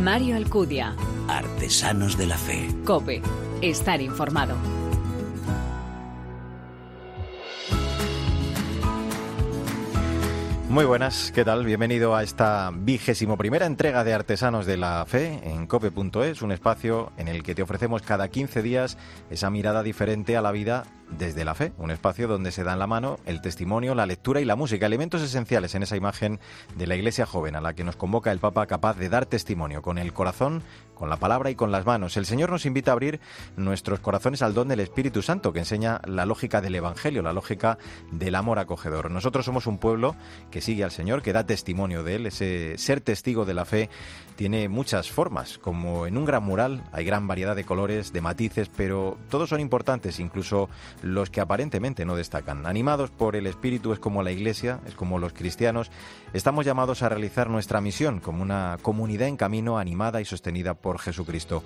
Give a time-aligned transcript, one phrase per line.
[0.00, 0.96] Mario Alcudia.
[1.28, 2.68] Artesanos de la Fe.
[2.86, 3.20] Cope.
[3.60, 4.56] Estar informado.
[10.70, 11.66] Muy buenas, ¿qué tal?
[11.66, 17.12] Bienvenido a esta vigésimo primera entrega de Artesanos de la Fe en cope.es, un espacio
[17.18, 18.96] en el que te ofrecemos cada 15 días
[19.30, 20.84] esa mirada diferente a la vida
[21.18, 24.44] desde la fe, un espacio donde se dan la mano el testimonio, la lectura y
[24.44, 26.40] la música, elementos esenciales en esa imagen
[26.76, 29.82] de la iglesia joven a la que nos convoca el Papa capaz de dar testimonio
[29.82, 30.62] con el corazón,
[30.94, 32.16] con la palabra y con las manos.
[32.16, 33.20] El Señor nos invita a abrir
[33.56, 37.78] nuestros corazones al don del Espíritu Santo, que enseña la lógica del Evangelio, la lógica
[38.12, 39.10] del amor acogedor.
[39.10, 40.14] Nosotros somos un pueblo
[40.50, 42.26] que sigue al Señor, que da testimonio de Él.
[42.26, 43.88] Ese ser testigo de la fe
[44.40, 48.70] tiene muchas formas, como en un gran mural hay gran variedad de colores, de matices,
[48.74, 50.70] pero todos son importantes, incluso
[51.02, 52.64] los que aparentemente no destacan.
[52.64, 55.90] Animados por el Espíritu es como la Iglesia, es como los cristianos,
[56.32, 60.98] estamos llamados a realizar nuestra misión como una comunidad en camino animada y sostenida por
[61.00, 61.62] Jesucristo.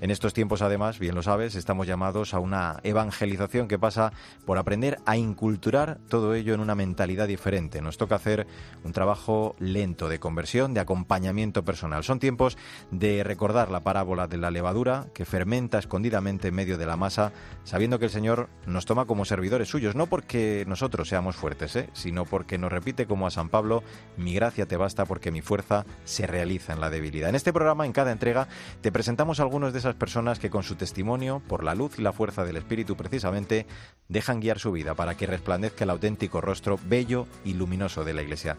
[0.00, 4.14] En estos tiempos, además, bien lo sabes, estamos llamados a una evangelización que pasa
[4.46, 7.82] por aprender a inculturar todo ello en una mentalidad diferente.
[7.82, 8.46] Nos toca hacer
[8.82, 12.02] un trabajo lento de conversión, de acompañamiento personal.
[12.02, 12.56] Son tiempos
[12.90, 17.32] de recordar la parábola de la levadura que fermenta escondidamente en medio de la masa,
[17.64, 21.90] sabiendo que el Señor nos toma como servidores suyos, no porque nosotros seamos fuertes, ¿eh?
[21.92, 23.82] sino porque nos repite como a San Pablo,
[24.16, 27.28] mi gracia te basta porque mi fuerza se realiza en la debilidad.
[27.28, 28.48] En este programa, en cada entrega,
[28.80, 32.12] te presentamos algunos de esas personas que con su testimonio, por la luz y la
[32.12, 33.66] fuerza del Espíritu precisamente,
[34.08, 38.22] dejan guiar su vida para que resplandezca el auténtico rostro bello y luminoso de la
[38.22, 38.56] Iglesia.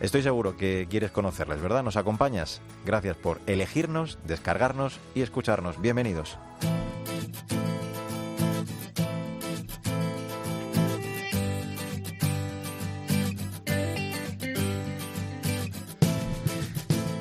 [0.00, 1.82] Estoy seguro que quieres conocerles, ¿verdad?
[1.82, 2.62] ¿Nos acompañas?
[2.86, 5.80] Gracias por elegirnos, descargarnos y escucharnos.
[5.80, 6.38] Bienvenidos.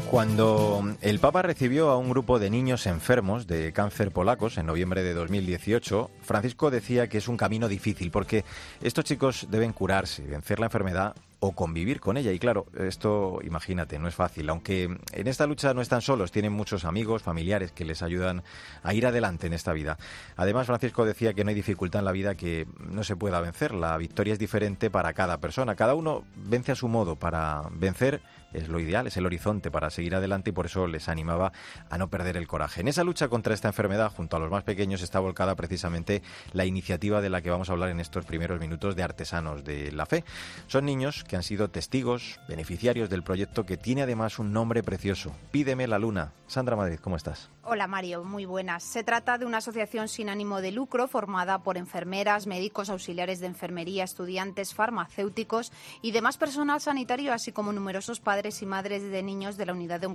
[0.10, 5.04] Cuando el Papa recibió a un grupo de niños enfermos de cáncer polacos en noviembre
[5.04, 8.44] de 2018, Francisco decía que es un camino difícil porque
[8.82, 12.32] estos chicos deben curarse, vencer la enfermedad o convivir con ella.
[12.32, 14.50] Y claro, esto, imagínate, no es fácil.
[14.50, 18.42] Aunque en esta lucha no están solos, tienen muchos amigos, familiares que les ayudan
[18.82, 20.00] a ir adelante en esta vida.
[20.36, 23.76] Además, Francisco decía que no hay dificultad en la vida que no se pueda vencer.
[23.76, 25.76] La victoria es diferente para cada persona.
[25.76, 27.16] Cada uno vence a su modo.
[27.16, 28.22] Para vencer
[28.54, 31.52] es lo ideal, es el horizonte para seguir adelante y por eso les animaba
[31.90, 32.82] a no perder el coraje.
[32.82, 36.22] En esa lucha contra esta enfermedad, junto a los más pequeños, está volcada precisamente
[36.54, 39.92] la iniciativa de la que vamos a hablar en estos primeros minutos de Artesanos de
[39.92, 40.24] la Fe.
[40.68, 45.36] Son niños que han sido testigos, beneficiarios del proyecto que tiene además un nombre precioso,
[45.52, 46.32] Pídeme la Luna.
[46.48, 47.50] Sandra Madrid, ¿cómo estás?
[47.64, 48.84] Hola Mario, muy buenas.
[48.84, 53.46] Se trata de una asociación sin ánimo de lucro formada por enfermeras, médicos, auxiliares de
[53.46, 55.72] enfermería, estudiantes, farmacéuticos
[56.02, 60.00] y demás personal sanitario, así como numerosos padres y madres de niños de la unidad
[60.00, 60.08] de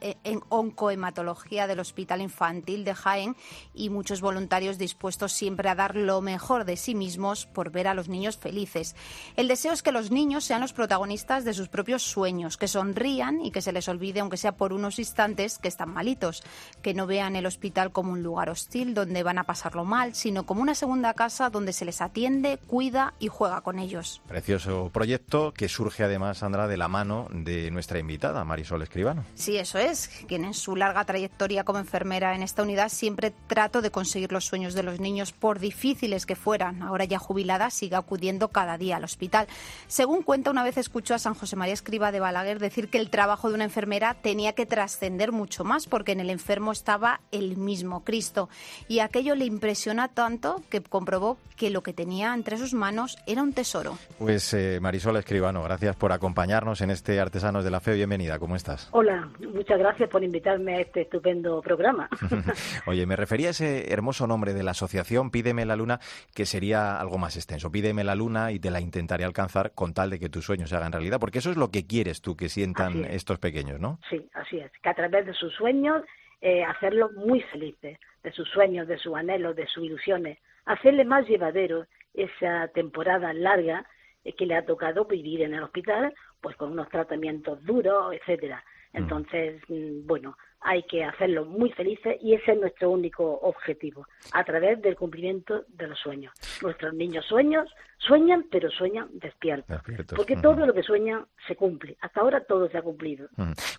[0.00, 3.36] eh, en oncohematología del Hospital Infantil de Jaén
[3.74, 7.94] y muchos voluntarios dispuestos siempre a dar lo mejor de sí mismos por ver a
[7.94, 8.94] los niños felices.
[9.36, 13.40] El deseo es que los niños sean los protagonistas de sus propios sueños, que sonrían
[13.40, 16.42] y que se les olvide, aunque sea por unos instantes, que están malitos,
[16.82, 20.44] que no vean el hospital como un lugar hostil donde van a pasarlo mal, sino
[20.44, 24.20] como una segunda casa donde se les atiende, cuida y juega con ellos.
[24.28, 29.24] Precioso proyecto que surge además, Sandra, de la mano de nuestra invitada, Marisol Escribano.
[29.34, 33.82] Sí, eso es, quien en su larga trayectoria como enfermera en esta unidad siempre trato
[33.82, 36.82] de conseguir los sueños de los niños, por difíciles que fueran.
[36.82, 39.46] Ahora ya jubilada, sigue acudiendo cada día al hospital.
[39.86, 43.10] Según cuenta, una vez escuchó a San José María Escriba de Balaguer decir que el
[43.10, 47.56] trabajo de una enfermera tenía que trascender mucho más porque en el enfermo estaba el
[47.56, 48.48] mismo Cristo.
[48.88, 53.42] Y aquello le impresiona tanto que comprobó que lo que tenía entre sus manos era
[53.42, 53.98] un tesoro.
[54.18, 57.20] Pues eh, Marisol Escribano, gracias por acompañarnos en este
[57.64, 57.94] De la Fe.
[57.94, 58.88] Bienvenida, ¿cómo estás?
[58.92, 62.08] Hola, muchas gracias por invitarme a este estupendo programa.
[62.86, 66.00] Oye, me refería a ese hermoso nombre de la asociación Pídeme la Luna,
[66.34, 67.70] que sería algo más extenso.
[67.70, 70.76] Pídeme la Luna y te la intentaré alcanzar con tal de que tus sueños se
[70.76, 73.98] hagan realidad, porque eso es lo que quieres tú que sientan estos pequeños, ¿no?
[74.08, 76.02] Sí, así es, que a través de sus sueños
[76.40, 81.26] eh, hacerlos muy felices, de sus sueños, de sus anhelos, de sus ilusiones, hacerle más
[81.28, 83.86] llevadero esa temporada larga
[84.24, 88.64] eh, que le ha tocado vivir en el hospital, pues con unos tratamientos duros, etcétera.
[88.92, 88.96] Mm.
[88.96, 94.44] Entonces, mm, bueno, hay que hacerlos muy felices y ese es nuestro único objetivo, a
[94.44, 96.32] través del cumplimiento de los sueños.
[96.62, 97.70] Nuestros niños sueños
[98.06, 99.80] sueñan, pero sueñan despiertos.
[100.16, 101.96] Porque todo lo que sueñan se cumple.
[102.00, 103.28] Hasta ahora todo se ha cumplido.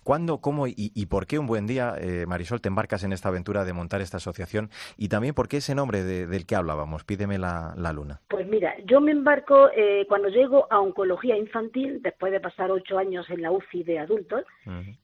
[0.02, 3.64] ¿Cuándo, cómo y, por qué un buen día, eh, Marisol, te embarcas en esta aventura
[3.64, 4.70] de montar esta asociación?
[4.96, 7.04] Y también, ¿por qué ese nombre del que hablábamos?
[7.04, 8.20] Pídeme la, luna.
[8.28, 12.96] Pues mira, yo me embarco eh, cuando llego a oncología infantil, después de pasar ocho
[12.96, 14.44] años en la UCI de adultos,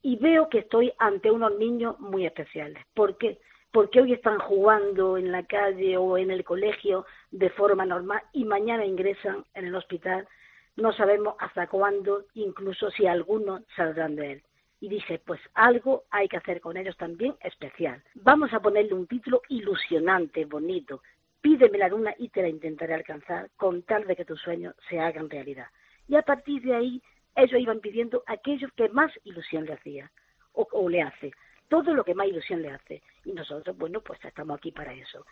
[0.01, 2.83] y veo que estoy ante unos niños muy especiales.
[2.93, 3.39] ¿Por qué?
[3.71, 8.45] Porque hoy están jugando en la calle o en el colegio de forma normal y
[8.45, 10.27] mañana ingresan en el hospital.
[10.75, 14.43] No sabemos hasta cuándo, incluso si algunos saldrán de él.
[14.81, 18.01] Y dice, pues algo hay que hacer con ellos también especial.
[18.15, 21.01] Vamos a ponerle un título ilusionante, bonito.
[21.41, 24.99] Pídeme la luna y te la intentaré alcanzar con tal de que tus sueños se
[24.99, 25.67] hagan realidad.
[26.07, 27.01] Y a partir de ahí
[27.35, 30.11] ellos iban pidiendo aquello que más ilusión le hacía
[30.53, 31.31] o, le hace,
[31.69, 33.01] todo lo que más ilusión le hace.
[33.25, 35.25] Y nosotros, bueno, pues estamos aquí para eso.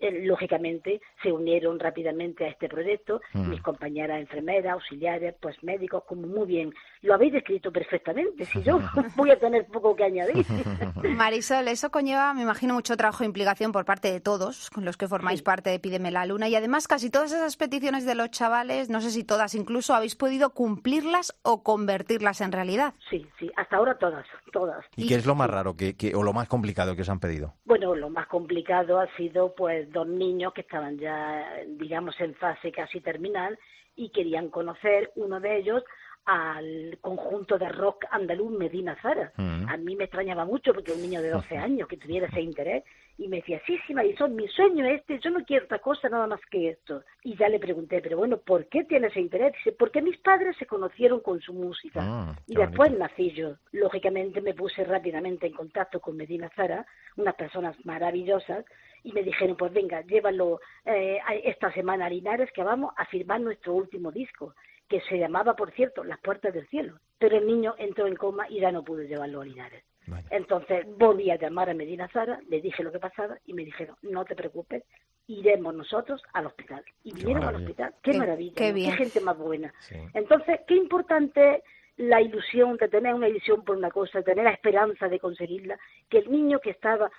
[0.00, 3.50] Eh, lógicamente se unieron rápidamente a este proyecto mm.
[3.50, 6.72] mis compañeras enfermeras, auxiliares, pues médicos, como muy bien.
[7.02, 8.78] Lo habéis descrito perfectamente, si yo
[9.16, 10.46] voy a tener poco que añadir.
[11.02, 14.96] Marisol, eso conlleva, me imagino, mucho trabajo e implicación por parte de todos, con los
[14.96, 16.48] que formáis parte de Pídeme la Luna.
[16.48, 20.14] Y además, casi todas esas peticiones de los chavales, no sé si todas incluso, habéis
[20.14, 22.94] podido cumplirlas o convertirlas en realidad.
[23.10, 24.84] Sí, sí, hasta ahora todas, todas.
[24.96, 27.33] ¿Y, qué es lo más raro que, o lo más complicado que os han pedido?
[27.64, 32.72] Bueno, lo más complicado ha sido, pues, dos niños que estaban ya, digamos, en fase
[32.72, 33.58] casi terminal
[33.96, 35.82] y querían conocer, uno de ellos,
[36.26, 39.32] al conjunto de rock andaluz Medina Zara.
[39.36, 39.68] Mm.
[39.68, 42.84] A mí me extrañaba mucho porque un niño de 12 años que tuviera ese interés
[43.16, 46.08] y me decía, sí, sí, Marisol, mi sueño es este, yo no quiero otra cosa
[46.08, 47.04] nada más que esto.
[47.22, 49.52] Y ya le pregunté, pero bueno, ¿por qué tiene ese interés?
[49.52, 52.00] Dice, porque mis padres se conocieron con su música.
[52.02, 53.56] Ah, y después nací yo.
[53.72, 56.86] Lógicamente me puse rápidamente en contacto con Medina Zara,
[57.16, 58.64] unas personas maravillosas,
[59.04, 63.40] y me dijeron, pues venga, llévalo eh, esta semana a Linares que vamos a firmar
[63.40, 64.54] nuestro último disco
[64.88, 66.98] que se llamaba, por cierto, Las Puertas del Cielo.
[67.18, 69.84] Pero el niño entró en coma y ya no pude llevarlo a Linares.
[70.30, 73.96] Entonces volví a llamar a Medina Zara, le dije lo que pasaba y me dijeron,
[74.02, 74.84] no te preocupes,
[75.26, 76.84] iremos nosotros al hospital.
[77.02, 77.94] Y vinieron al hospital.
[78.02, 79.72] Qué, maravilla, qué, gente más buena.
[80.12, 81.62] Entonces, qué importante
[81.96, 85.78] la ilusión de tener una ilusión por una cosa, de tener la esperanza de conseguirla,
[86.08, 87.10] que el niño que estaba,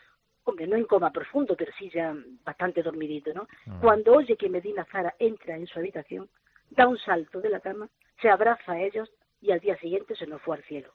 [0.44, 2.14] hombre, no en coma profundo, pero sí ya
[2.44, 3.48] bastante dormidito, ¿no?
[3.68, 3.80] Ah.
[3.82, 6.30] Cuando oye que Medina Zara entra en su habitación,
[6.72, 7.90] da un salto de la cama,
[8.22, 10.94] se abraza a ellos y al día siguiente se nos fue al cielo.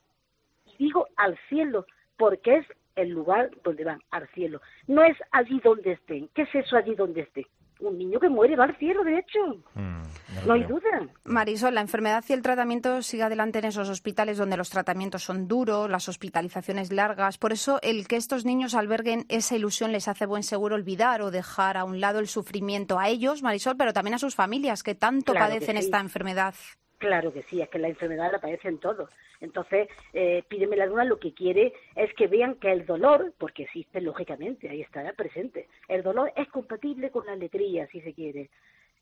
[0.65, 1.85] Y digo al cielo
[2.17, 4.61] porque es el lugar donde van, al cielo.
[4.87, 6.27] No es allí donde estén.
[6.29, 7.45] ¿Qué es eso allí donde estén?
[7.81, 9.39] Un niño que muere va al cielo, de hecho.
[9.73, 10.01] Mm,
[10.45, 11.07] no hay duda.
[11.23, 15.47] Marisol, la enfermedad y el tratamiento sigue adelante en esos hospitales donde los tratamientos son
[15.47, 17.39] duros, las hospitalizaciones largas.
[17.39, 21.31] Por eso, el que estos niños alberguen esa ilusión les hace buen seguro olvidar o
[21.31, 24.95] dejar a un lado el sufrimiento a ellos, Marisol, pero también a sus familias que
[24.95, 26.53] tanto padecen esta enfermedad.
[26.99, 29.09] Claro que sí, es que la enfermedad la padecen todos.
[29.41, 33.63] Entonces, eh, Pídeme la Luna lo que quiere es que vean que el dolor, porque
[33.63, 38.49] existe lógicamente, ahí estará presente, el dolor es compatible con la alegría, si se quiere.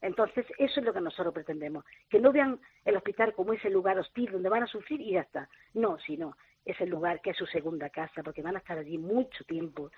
[0.02, 4.00] Entonces, eso es lo que nosotros pretendemos, que no vean el hospital como ese lugar
[4.00, 5.50] hostil donde van a sufrir y ya está.
[5.74, 8.98] No, sino es el lugar que es su segunda casa, porque van a estar allí
[8.98, 9.92] mucho tiempo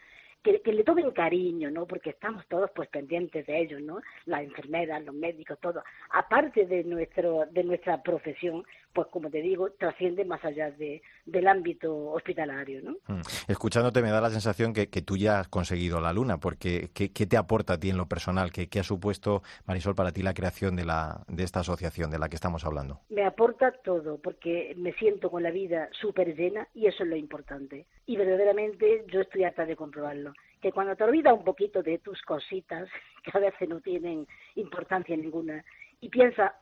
[0.44, 1.86] que, le tomen cariño, ¿no?
[1.86, 4.02] Porque estamos todos pues pendientes de ellos, ¿no?
[4.26, 5.84] Las enfermeras, los médicos, todo.
[6.10, 11.48] Aparte de nuestro de nuestra profesión, pues como te digo, trasciende más allá de, del
[11.48, 12.92] ámbito hospitalario, ¿no?
[13.08, 13.22] Mm.
[13.48, 17.10] Escuchándote me da la sensación que, que tú ya has conseguido la luna, porque ¿qué,
[17.10, 18.52] te aporta a ti en lo personal?
[18.52, 22.20] ¿Qué, ¿Qué, ha supuesto, Marisol, para ti la creación de, la, de esta asociación de
[22.20, 23.00] la que estamos hablando?
[23.10, 27.16] Me aporta todo, porque me siento con la vida súper llena y eso es lo
[27.16, 27.86] importante.
[28.06, 32.22] Y verdaderamente yo estoy harta de comprobarlo que cuando te olvidas un poquito de tus
[32.22, 32.88] cositas,
[33.24, 35.66] que a veces no tienen importancia ninguna,
[36.00, 36.54] y piensas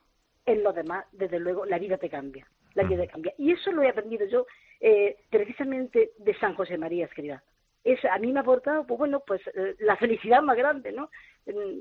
[0.51, 3.34] en lo demás, desde luego la vida te cambia, la vida te cambia.
[3.38, 4.46] Y eso lo he aprendido yo
[4.79, 7.41] eh, precisamente de San José María Escribá
[7.83, 11.09] es, a mí me ha aportado, pues bueno, pues eh, la felicidad más grande, ¿no?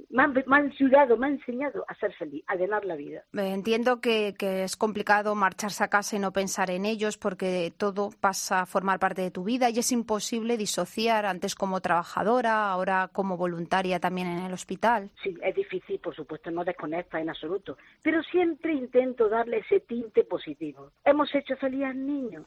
[0.08, 3.24] Me ha, me ha, enseñado, me ha enseñado a ser feliz, a llenar la vida.
[3.34, 8.08] Entiendo que, que, es complicado marcharse a casa y no pensar en ellos porque todo
[8.18, 13.10] pasa a formar parte de tu vida y es imposible disociar antes como trabajadora, ahora
[13.12, 15.10] como voluntaria también en el hospital.
[15.22, 20.24] Sí, es difícil, por supuesto, no desconecta en absoluto, pero siempre intento darle ese tinte
[20.24, 20.92] positivo.
[21.04, 22.46] Hemos hecho feliz al niño,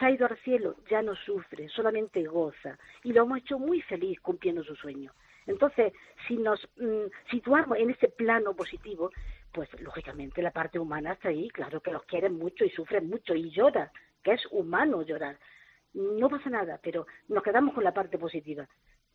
[0.00, 2.78] se ha ido al cielo, ya no sufre, solamente goza.
[3.04, 5.12] Y lo hemos hecho muy feliz cumpliendo su sueño.
[5.46, 5.92] Entonces,
[6.26, 9.10] si nos mm, situamos en ese plano positivo,
[9.52, 13.34] pues lógicamente la parte humana está ahí, claro que los quieren mucho y sufren mucho
[13.34, 13.92] y llora,
[14.22, 15.38] que es humano llorar.
[15.92, 18.66] No pasa nada, pero nos quedamos con la parte positiva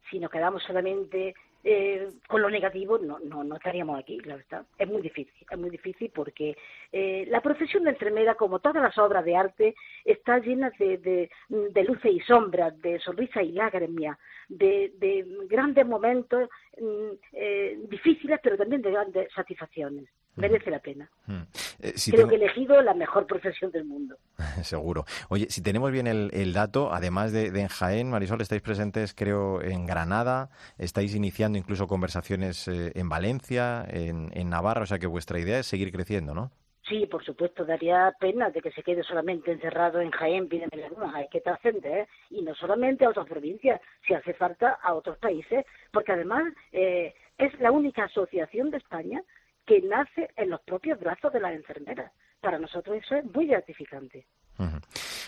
[0.09, 1.35] si nos quedamos solamente
[1.67, 4.63] eh, con lo negativo, no, no, no estaríamos aquí, claro está.
[4.77, 6.55] Es muy difícil, es muy difícil porque
[6.91, 11.29] eh, la profesión de enfermera, como todas las obras de arte, está llena de, de,
[11.49, 14.15] de luces y sombras, de sonrisas y lágrimas,
[14.49, 16.49] de, de grandes momentos
[16.79, 20.05] mm, eh, difíciles, pero también de grandes satisfacciones.
[20.35, 21.09] merece la pena.
[21.27, 21.41] Mm.
[21.79, 24.17] Eh, si Creo tengo- que he elegido la mejor profesión del mundo.
[24.63, 25.05] Seguro.
[25.29, 29.13] Oye, si tenemos bien el, el dato, además de, de en Jaén, Marisol, estáis presentes,
[29.13, 34.99] creo, en Granada, estáis iniciando incluso conversaciones eh, en Valencia, en, en Navarra, o sea
[34.99, 36.51] que vuestra idea es seguir creciendo, ¿no?
[36.87, 40.89] Sí, por supuesto, daría pena de que se quede solamente encerrado en Jaén, pídeme la
[40.89, 45.17] luna, hay que trascender, y no solamente a otras provincias, si hace falta a otros
[45.17, 49.23] países, porque además eh, es la única asociación de España
[49.65, 52.11] que nace en los propios brazos de las enfermeras.
[52.39, 54.27] Para nosotros eso es muy gratificante.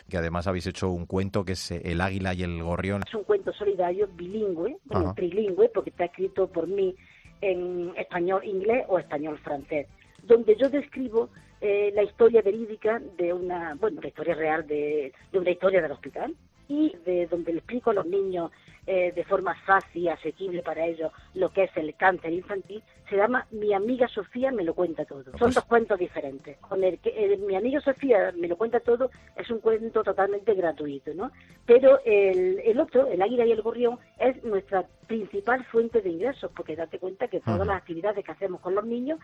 [0.08, 3.02] Que además habéis hecho un cuento que es eh, El águila y el gorrión.
[3.06, 5.16] Es un cuento solidario bilingüe, bueno, Ajá.
[5.16, 6.96] trilingüe, porque está escrito por mí
[7.42, 9.88] en español inglés o español francés,
[10.24, 11.30] donde yo describo
[11.62, 15.92] eh, la historia verídica de una, bueno, la historia real de, de una historia del
[15.92, 16.36] hospital
[16.70, 18.52] y de donde le explico a los niños
[18.86, 23.16] eh, de forma fácil y asequible para ellos lo que es el cáncer infantil, se
[23.18, 25.24] llama Mi amiga Sofía me lo cuenta todo.
[25.24, 26.58] Son Pues- dos cuentos diferentes.
[26.60, 30.54] Con el que eh, Mi amiga Sofía me lo cuenta todo es un cuento totalmente
[30.54, 31.32] gratuito, ¿no?
[31.66, 36.52] Pero el, el otro, El águila y el gorrión, es nuestra principal fuente de ingresos,
[36.56, 39.20] porque date cuenta que todas las actividades que hacemos con los niños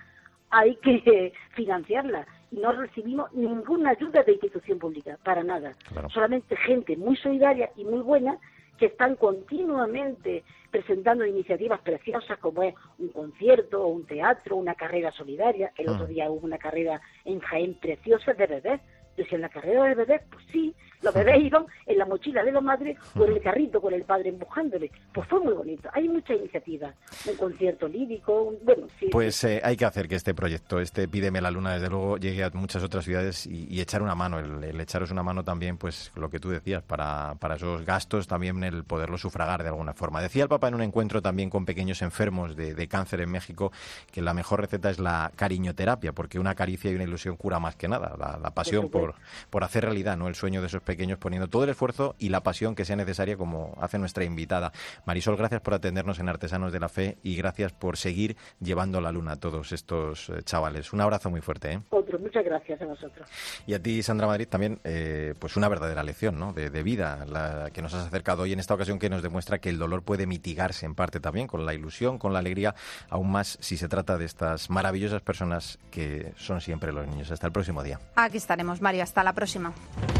[0.53, 5.74] hay que financiarlas y no recibimos ninguna ayuda de institución pública, para nada.
[5.91, 6.10] Claro.
[6.10, 8.38] Solamente gente muy solidaria y muy buena
[8.77, 15.72] que están continuamente presentando iniciativas preciosas como es un concierto un teatro, una carrera solidaria.
[15.77, 16.07] El otro Ah.
[16.07, 18.81] día hubo una carrera en Jaén preciosa de bebés.
[19.17, 22.51] Decía, en la carrera de bebés, pues sí, los bebés iban en la mochila de
[22.51, 24.89] la madre con el carrito, con el padre empujándole.
[25.13, 25.89] Pues fue muy bonito.
[25.93, 26.96] Hay muchas iniciativas.
[27.29, 29.08] Un concierto lírico, un- bueno, sí.
[29.12, 32.43] Pues eh, hay que hacer que este proyecto, este Pídeme la Luna, desde luego, llegue
[32.43, 35.77] a muchas otras ciudades y, y echar una mano, el, el echaros una mano también,
[35.77, 39.93] pues lo que tú decías, para, para esos gastos, también el poderlo sufragar de alguna
[39.93, 40.22] forma.
[40.22, 43.72] Decía el Papa en un encuentro también con pequeños enfermos de, de cáncer en México
[44.12, 47.75] que la mejor receta es la cariñoterapia, porque una caricia y una ilusión cura más
[47.75, 49.02] que nada, la, la pasión por,
[49.50, 50.27] por hacer realidad ¿no?
[50.27, 53.38] el sueño de esos pequeños, poniendo todo el esfuerzo y la pasión que sea necesaria,
[53.38, 54.72] como hace nuestra invitada.
[55.05, 59.12] Marisol, gracias por atendernos en Artesanos de la Fe y gracias por seguir llevando la
[59.12, 60.93] luna a todos estos eh, chavales.
[60.93, 61.74] Un abrazo muy fuerte.
[61.74, 61.81] ¿eh?
[61.89, 63.27] Otro, muchas gracias a vosotros.
[63.65, 66.53] Y a ti, Sandra Madrid, también, eh, pues una verdadera lección ¿no?
[66.53, 69.60] de, de vida la que nos has acercado hoy en esta ocasión que nos demuestra
[69.60, 72.75] que el dolor puede mitigarse en parte también con la ilusión, con la alegría,
[73.10, 77.31] aún más si se trata de estas maravillosas personas que son siempre los niños.
[77.31, 78.00] Hasta el próximo día.
[78.15, 79.03] Aquí estaremos, Mario.
[79.03, 79.73] Hasta la próxima.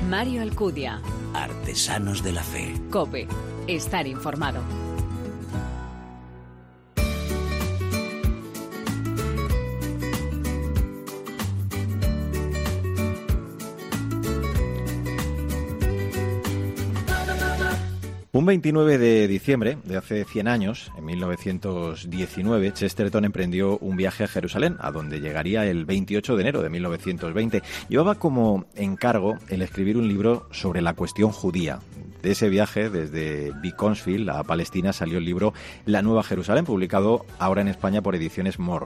[0.10, 1.00] Mario Alcudia.
[1.34, 2.74] Artesanos de la Fe.
[2.89, 3.27] Cope.
[3.68, 4.62] Estar informado.
[18.36, 24.28] Un 29 de diciembre de hace 100 años, en 1919, Chesterton emprendió un viaje a
[24.28, 27.62] Jerusalén, a donde llegaría el 28 de enero de 1920.
[27.90, 31.78] Llevaba como encargo el escribir un libro sobre la cuestión judía.
[32.24, 35.54] De ese viaje, desde Beaconsfield a Palestina, salió el libro
[35.86, 38.86] La Nueva Jerusalén, publicado ahora en España por Ediciones Moore.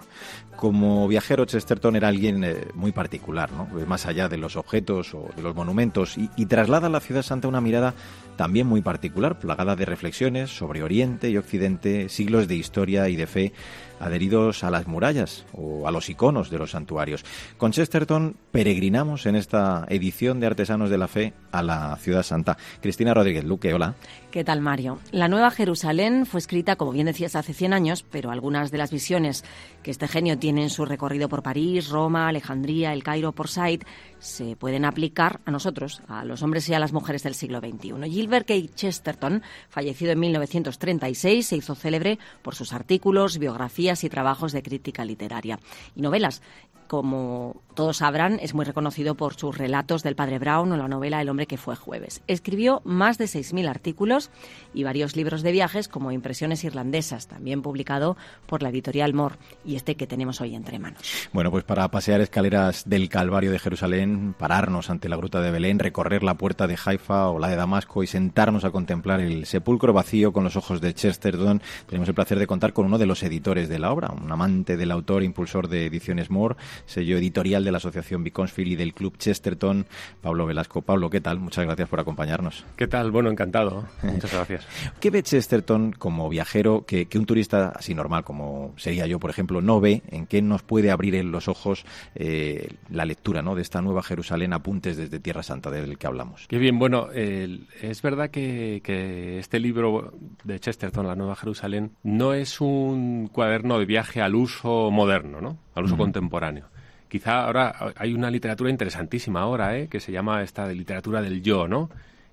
[0.56, 3.68] Como viajero, Chesterton era alguien eh, muy particular, ¿no?
[3.86, 7.22] más allá de los objetos o de los monumentos, y, y traslada a la ciudad
[7.22, 7.94] santa una mirada
[8.38, 13.28] también muy particular, plagada de reflexiones sobre Oriente y Occidente, siglos de historia y de
[13.28, 13.54] fe
[14.00, 17.26] adheridos a las murallas o a los iconos de los santuarios.
[17.58, 22.58] Con Chesterton peregrinamos en esta edición de Artesanos de la Fe a la Ciudad Santa.
[22.82, 23.96] Cristina Rodríguez Luque, hola.
[24.38, 25.00] ¿Qué tal, Mario?
[25.12, 28.92] La Nueva Jerusalén fue escrita, como bien decías, hace 100 años, pero algunas de las
[28.92, 29.44] visiones
[29.82, 33.82] que este genio tiene en su recorrido por París, Roma, Alejandría, El Cairo, por Said,
[34.20, 38.12] se pueden aplicar a nosotros, a los hombres y a las mujeres del siglo XXI.
[38.12, 38.54] Gilbert K.
[38.76, 45.04] Chesterton, fallecido en 1936, se hizo célebre por sus artículos, biografías y trabajos de crítica
[45.04, 45.60] literaria
[45.96, 46.44] y novelas.
[46.88, 51.22] Como todos sabrán, es muy reconocido por sus relatos del padre Brown o la novela
[51.22, 52.24] El hombre que fue jueves.
[52.26, 54.32] Escribió más de 6.000 artículos
[54.74, 58.18] y varios libros de viajes como Impresiones irlandesas, también publicado
[58.48, 61.30] por la editorial Moore y este que tenemos hoy entre manos.
[61.32, 65.78] Bueno, pues para pasear escaleras del Calvario de Jerusalén, pararnos ante la gruta de Belén,
[65.78, 69.94] recorrer la puerta de Haifa o la de Damasco y sentarnos a contemplar el sepulcro
[69.94, 73.22] vacío con los ojos de Chesterton, tenemos el placer de contar con uno de los
[73.22, 76.56] editores de la obra, un amante del autor, impulsor de Ediciones Moore,
[76.88, 79.86] sello editorial de la Asociación Beaconsfield y del Club Chesterton,
[80.22, 80.82] Pablo Velasco.
[80.82, 81.40] Pablo, ¿qué tal?
[81.40, 82.66] Muchas gracias por acompañarnos.
[82.76, 83.12] ¿Qué tal?
[83.12, 83.86] Bueno, encantado.
[84.04, 84.66] Muchas gracias.
[85.00, 89.30] ¿Qué ve Chesterton como viajero que, que un turista así normal como sería yo, por
[89.30, 90.02] ejemplo, no ve?
[90.08, 93.54] ¿En qué nos puede abrir en los ojos eh, la lectura ¿no?
[93.56, 96.48] de esta nueva Jerusalén, apuntes desde Tierra Santa del que hablamos?
[96.48, 100.14] Qué bien, bueno, es verdad que, que este libro
[100.46, 105.58] de Chesterton, La Nueva Jerusalén, no es un cuaderno de viaje al uso moderno, ¿no?
[105.76, 106.66] al uso contemporáneo.
[107.10, 109.88] Quizá ahora hay una literatura interesantísima ahora, ¿eh?
[109.88, 111.90] que se llama esta de literatura del yo, ¿no?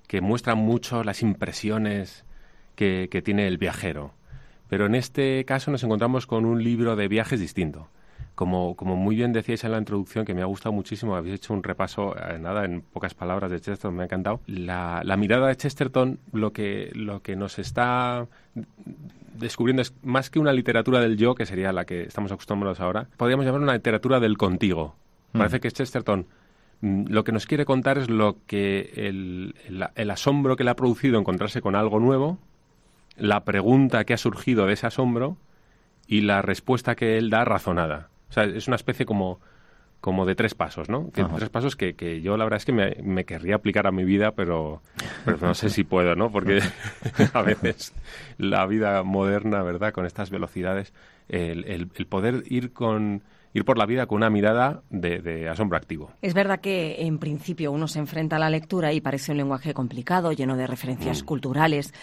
[0.07, 2.25] Que muestra mucho las impresiones
[2.75, 4.13] que, que tiene el viajero.
[4.67, 7.89] Pero en este caso nos encontramos con un libro de viajes distinto
[8.35, 11.53] como, como muy bien decíais en la introducción, que me ha gustado muchísimo, habéis hecho
[11.53, 14.41] un repaso, eh, nada, en pocas palabras de Chesterton, me ha encantado.
[14.45, 18.27] La, la mirada de Chesterton lo que, lo que nos está
[19.37, 23.07] descubriendo es más que una literatura del yo, que sería la que estamos acostumbrados ahora,
[23.17, 24.95] podríamos llamar una literatura del contigo.
[25.33, 25.37] Mm.
[25.37, 26.27] Parece que Chesterton
[26.81, 29.55] mm, lo que nos quiere contar es lo que el,
[29.95, 32.37] el, asombro que le ha producido encontrarse con algo nuevo,
[33.17, 35.37] la pregunta que ha surgido de ese asombro
[36.07, 38.09] y la respuesta que él da razonada.
[38.35, 39.39] O sea, es una especie como,
[40.01, 41.09] como de tres pasos, ¿no?
[41.13, 44.03] tres pasos que, que, yo la verdad es que me, me, querría aplicar a mi
[44.03, 44.81] vida, pero,
[45.23, 46.29] pero no sé si puedo, ¿no?
[46.31, 46.59] Porque
[47.33, 47.93] a veces
[48.37, 49.93] la vida moderna, ¿verdad?
[49.93, 50.93] Con estas velocidades,
[51.29, 53.23] el, el, poder ir con
[53.53, 56.11] ir por la vida con una mirada de, de, asombro activo.
[56.21, 59.73] Es verdad que en principio uno se enfrenta a la lectura y parece un lenguaje
[59.73, 61.25] complicado, lleno de referencias mm.
[61.25, 61.93] culturales,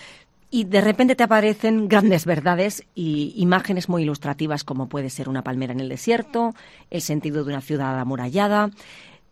[0.54, 5.42] y de repente te aparecen grandes verdades y imágenes muy ilustrativas como puede ser una
[5.42, 6.54] palmera en el desierto,
[6.90, 8.70] el sentido de una ciudad amurallada.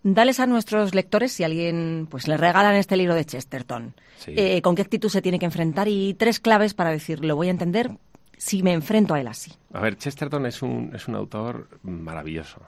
[0.03, 3.95] Dales a nuestros lectores, si alguien pues le regalan este libro de Chesterton,
[4.29, 7.49] eh, con qué actitud se tiene que enfrentar y tres claves para decir, lo voy
[7.49, 7.91] a entender
[8.39, 9.53] si me enfrento a él así.
[9.75, 12.63] A ver, Chesterton es un, es un autor maravilloso,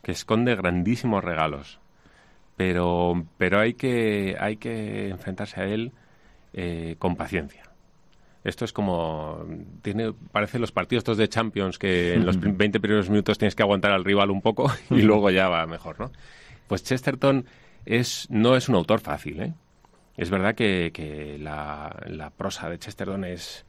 [0.00, 1.80] que esconde grandísimos regalos,
[2.56, 5.90] pero, pero hay, que, hay que enfrentarse a él
[6.52, 7.69] eh, con paciencia
[8.44, 9.44] esto es como.
[9.82, 13.62] Tiene, parece los partidos estos de Champions que en los 20 primeros minutos tienes que
[13.62, 16.10] aguantar al rival un poco y luego ya va mejor, ¿no?
[16.66, 17.44] Pues Chesterton
[17.84, 19.54] es, no es un autor fácil, ¿eh?
[20.16, 23.64] Es verdad que, que la, la, prosa de Chesterton es,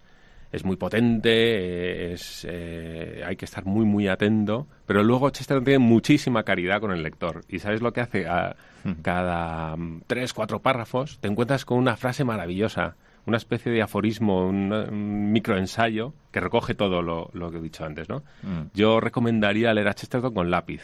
[0.52, 5.80] es muy potente, es, eh, hay que estar muy, muy atento, pero luego Chesterton tiene
[5.80, 7.42] muchísima caridad con el lector.
[7.48, 8.28] ¿Y sabes lo que hace?
[8.28, 8.56] A
[9.02, 15.32] cada tres, cuatro párrafos te encuentras con una frase maravillosa una especie de aforismo, un,
[15.32, 18.24] microensayo que recoge todo lo, que he dicho antes, ¿no?
[18.44, 18.72] Mm.
[18.74, 20.82] Yo recomendaría leer a Chesterton con lápiz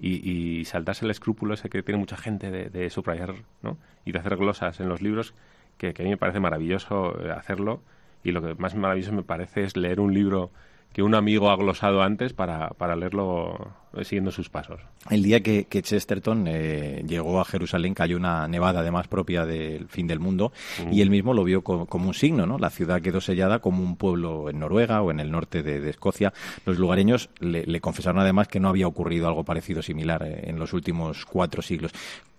[0.00, 3.76] y, saltarse el escrúpulo ese que tiene mucha gente de, subrayar, ¿no?
[4.04, 5.34] Y de hacer glosas en los libros,
[5.76, 7.82] que, que a mí me parece maravilloso eh, hacerlo
[8.24, 10.50] y lo que más maravilloso me parece es leer un libro
[10.92, 13.72] que un amigo ha glosado antes para, para leerlo
[14.02, 14.80] siguiendo sus pasos.
[15.10, 20.06] El día que, Chesterton eh, llegó a Jerusalén cayó una nevada además propia del fin
[20.06, 20.52] del mundo
[20.90, 22.58] y él mismo lo vio como, un signo, ¿no?
[22.58, 26.32] La ciudad quedó sellada como un pueblo en Noruega o en el norte de, Escocia.
[26.66, 30.58] Los lugareños le, le, confesaron además que no había ocurrido algo parecido similar eh, en
[30.58, 31.92] los últimos cuatro siglos.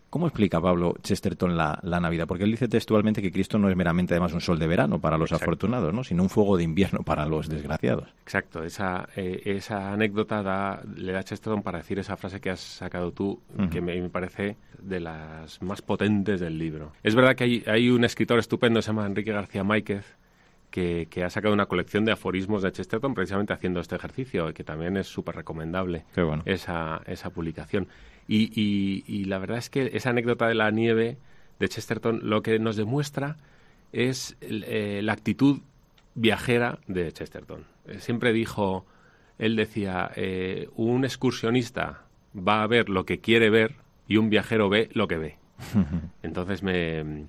[0.09, 2.25] ¿Cómo explica Pablo Chesterton la, Navidad?
[2.27, 5.17] Porque él dice textualmente que Cristo no es meramente además un sol de verano para
[5.17, 6.03] los afortunados, ¿no?
[6.03, 8.09] sino un fuego de invierno para los desgraciados.
[8.23, 12.59] Exacto, esa, eh, esa anécdota da, le da Chesterton para decir esa frase que has
[12.59, 13.39] sacado tú,
[13.71, 16.91] que me, me, parece de las más potentes del libro.
[17.03, 20.17] Es verdad que hay, hay un escritor estupendo, se llama Enrique García Máquez,
[20.71, 24.53] que, que, ha sacado una colección de aforismos de Chesterton precisamente haciendo este ejercicio, y
[24.53, 26.43] que también es súper recomendable bueno.
[26.45, 27.87] esa, esa publicación.
[28.31, 31.17] Y, la verdad es que esa anécdota de la nieve
[31.59, 33.37] de Chesterton lo que nos demuestra
[33.91, 35.61] es eh, la actitud
[36.13, 37.65] viajera de Chesterton.
[37.87, 38.85] Eh, siempre dijo,
[39.39, 42.03] él decía, eh, un excursionista
[42.35, 43.75] va a ver lo que quiere ver
[44.07, 45.37] y un viajero ve lo que ve.
[46.23, 47.25] Entonces me,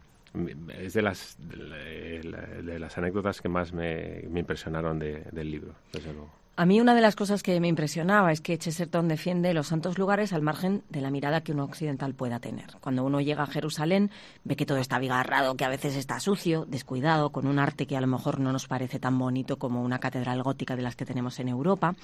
[0.79, 6.31] es de las, de, las anécdotas que más me, impresionaron del libro, desde luego.
[6.57, 9.99] A mí una de las cosas que me impresionaba es que Chesterton defiende los santos
[9.99, 12.67] lugares al margen de la mirada que un occidental pueda tener.
[12.81, 14.11] Cuando uno llega a Jerusalén,
[14.45, 17.97] ve que todo está abigarrado, que a veces está sucio, descuidado, con un arte que
[17.97, 21.07] a lo mejor no nos parece tan bonito como una catedral gótica de las que
[21.07, 21.95] tenemos en Europa,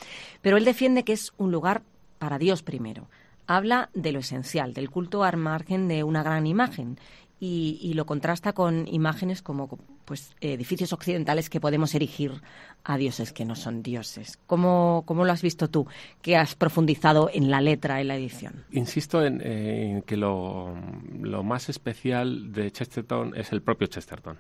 [0.40, 1.82] pero él defiende que es un lugar
[2.18, 3.09] para Dios primero.
[3.46, 6.98] Habla de lo esencial, del culto al margen de una gran imagen
[7.38, 9.68] y, lo contrasta con imágenes como
[10.05, 12.40] pues edificios occidentales que podemos erigir
[12.85, 14.38] a dioses que no son dioses.
[14.46, 15.87] ¿Cómo, cómo lo has visto tú,
[16.22, 18.64] que has profundizado en la letra, en la edición?
[18.72, 20.75] Insisto en, que lo,
[21.20, 24.38] lo, más especial de Chesterton es el propio Chesterton.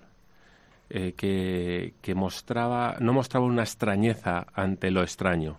[0.88, 5.58] Eh, que, que mostraba, no mostraba una extrañeza ante lo extraño,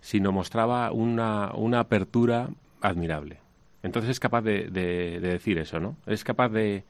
[0.00, 3.43] sino mostraba una, una apertura admirable.
[3.84, 4.70] Entonces es capaz de,
[5.20, 5.98] decir eso, ¿no?
[6.06, 6.84] Es capaz de,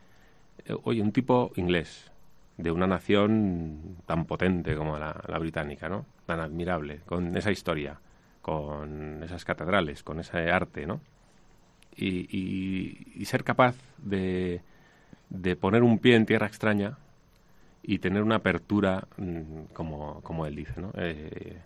[0.64, 2.12] eh, oye, un tipo inglés,
[2.56, 6.06] de una nación tan potente como la, británica, ¿no?
[6.24, 7.98] Tan admirable, con esa historia,
[8.42, 11.00] con esas catedrales, con ese arte, ¿no?
[11.96, 14.60] Y, ser capaz de,
[15.30, 16.96] de, poner un pie en tierra extraña
[17.82, 20.92] y tener una apertura mm, como, como él dice, ¿no?
[20.94, 21.58] Eh,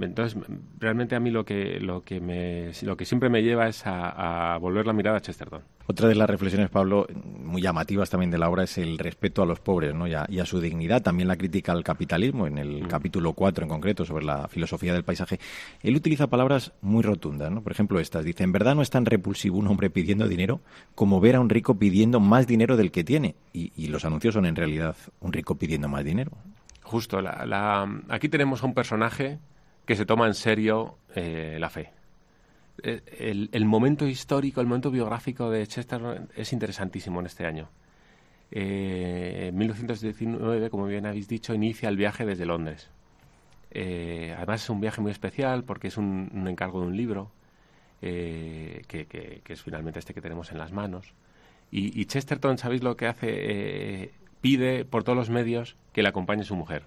[0.00, 0.40] Entonces,
[0.78, 4.58] realmente a mí lo que, lo que, me, lo que siempre me lleva es a,
[4.60, 5.62] volver la mirada a Chesterton.
[5.86, 7.06] Otra de las reflexiones, Pablo,
[7.42, 10.06] muy llamativas también de la obra es el respeto a los pobres ¿no?
[10.08, 11.02] y, a, su dignidad.
[11.02, 12.88] También la crítica al capitalismo, en el mm.
[12.88, 15.38] capítulo 4 en concreto, sobre la filosofía del paisaje.
[15.82, 17.62] Él utiliza palabras muy rotundas, ¿no?
[17.62, 18.24] Por ejemplo, estas.
[18.24, 20.60] Dice, en verdad no es tan repulsivo un hombre pidiendo dinero
[20.94, 23.36] como ver a un rico pidiendo más dinero del que tiene.
[23.52, 26.32] Y, y los anuncios son en realidad un rico pidiendo más dinero.
[26.84, 27.20] Justo.
[27.20, 29.38] La, aquí tenemos a un personaje
[29.86, 31.90] que se toma en serio eh, la fe.
[32.82, 37.68] Eh, el, momento histórico, el momento biográfico de Chester es interesantísimo en este año.
[38.50, 42.90] Eh, en 1919, como bien habéis dicho, inicia el viaje desde Londres.
[43.72, 47.30] además es un viaje muy especial porque es un, encargo de un libro,
[48.00, 51.14] que, es finalmente este que tenemos en las manos.
[51.70, 54.12] Y, y Chesterton, ¿sabéis lo que hace?
[54.40, 56.84] pide por todos los medios que le acompañe su mujer.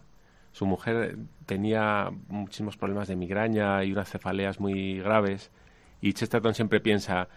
[0.57, 5.51] Su mujer tenía muchísimos problemas de migraña y unas cefaleas muy graves
[6.01, 7.27] y Chesterton siempre piensa,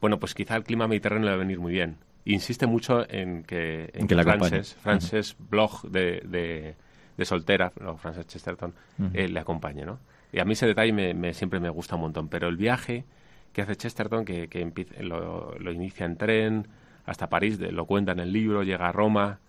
[0.00, 1.96] bueno, pues quizá el clima mediterráneo le va a venir muy bien.
[2.24, 6.76] insiste mucho en que, en Frances, Frances Bloch de,
[7.16, 8.72] de, soltera, no, Frances Chesterton,
[9.12, 9.98] eh, le acompañe, ¿no?
[10.32, 12.28] Y a mí ese detalle me, siempre me gusta un montón.
[12.28, 13.06] Pero el viaje
[13.52, 16.68] que hace Chesterton, que, que lo, lo, inicia en tren
[17.06, 19.40] hasta París, lo cuenta en el libro, llega a Roma,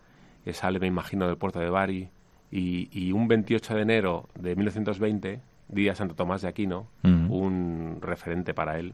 [0.43, 2.09] que sale, me imagino, del puerto de Bari,
[2.51, 8.79] y, un 28 de enero de 1920, día Santo Tomás de Aquino, un referente para
[8.79, 8.93] él,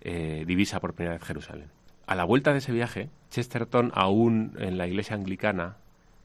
[0.00, 1.68] eh, divisa por primera vez Jerusalén.
[2.06, 5.76] A la vuelta de ese viaje, Chesterton, aún en la iglesia anglicana,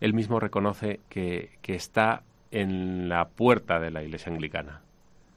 [0.02, 4.82] él mismo reconoce que, está en la puerta de la iglesia anglicana.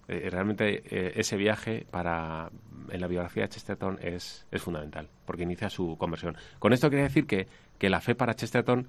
[0.08, 2.50] Eh, realmente eh, ese viaje para
[2.90, 6.36] en la biografía de Chesterton es, es fundamental, porque inicia su conversión.
[6.58, 7.46] Con esto quiere decir que,
[7.78, 8.88] que la fe para Chesterton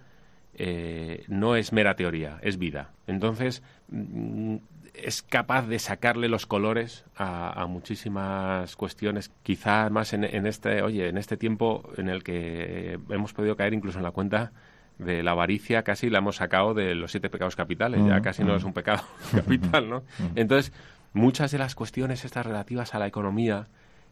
[0.54, 2.92] eh, no es mera teoría, es vida.
[3.08, 4.58] Entonces, mm,
[4.94, 11.18] es capaz de sacarle los colores a, muchísimas cuestiones, quizá más en, este, oye, en
[11.18, 14.52] este tiempo en el que hemos podido caer incluso en la cuenta
[14.98, 18.56] de la avaricia, casi la hemos sacado de los siete pecados capitales, ya casi no
[18.56, 20.04] es un pecado capital, ¿no?
[20.36, 20.74] Entonces,
[21.14, 23.68] muchas de las cuestiones estas relativas a la economía,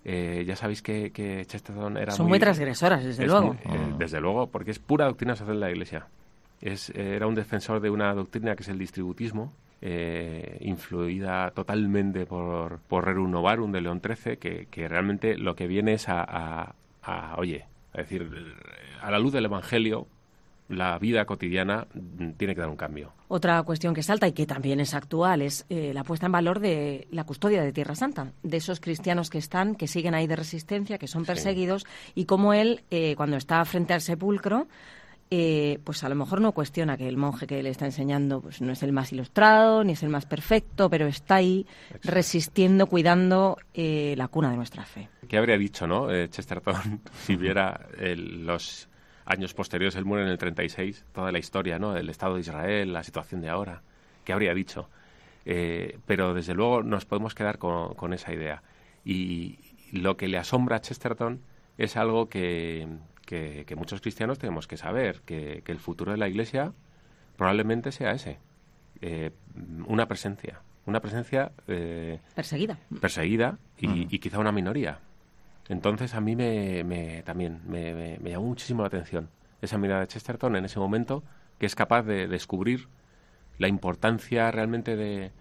[0.05, 1.11] eh, ya sabéis que,
[1.45, 3.55] Chesterton era Son muy, transgresoras, desde luego.
[3.65, 6.07] Eh, desde luego, porque es pura doctrina social de la Iglesia
[6.61, 13.05] era un defensor de una doctrina que es el distributismo, eh, influida totalmente por, por
[13.05, 16.75] Rerum Novarum de León XIII, que, realmente lo que viene es a,
[17.37, 18.29] oye, a decir,
[19.01, 20.07] a la luz del Evangelio,
[20.67, 21.87] la vida cotidiana
[22.37, 23.13] tiene que dar un cambio.
[23.27, 26.59] Otra cuestión que salta y que también es actual es eh, la puesta en valor
[26.59, 30.35] de la custodia de Tierra Santa, de esos cristianos que están, que siguen ahí de
[30.35, 34.67] resistencia, que son perseguidos, y cómo él, eh, cuando está frente al sepulcro,
[35.31, 38.61] eh, pues a lo mejor no cuestiona que el monje que le está enseñando pues
[38.61, 41.67] no es el más ilustrado ni es el más perfecto, pero está ahí
[42.03, 45.09] resistiendo, cuidando eh, la cuna de nuestra fe.
[45.27, 48.89] ¿Qué habría dicho, no, eh, Chesterton, si viera los
[49.25, 52.91] años posteriores, él muere en el 36, toda la historia, ¿no?, del Estado de Israel,
[52.91, 53.83] la situación de ahora,
[54.23, 54.89] ¿qué habría dicho?
[56.05, 58.61] pero desde luego nos podemos quedar con esa idea.
[59.03, 59.57] Y
[59.91, 61.41] lo que le asombra a Chesterton
[61.79, 62.87] es algo que,
[63.29, 66.73] que, muchos cristianos tenemos que saber, que, el futuro de la Iglesia
[67.37, 68.39] probablemente sea ese,
[69.01, 69.29] eh,
[69.85, 74.99] una presencia, una presencia eh, perseguida, perseguida y, quizá una minoría.
[75.67, 79.29] Entonces a mí me, también me, llamó muchísimo la atención
[79.61, 81.23] esa mirada de Chesterton en ese momento,
[81.59, 82.87] que es capaz de descubrir
[83.59, 85.31] la importancia realmente de,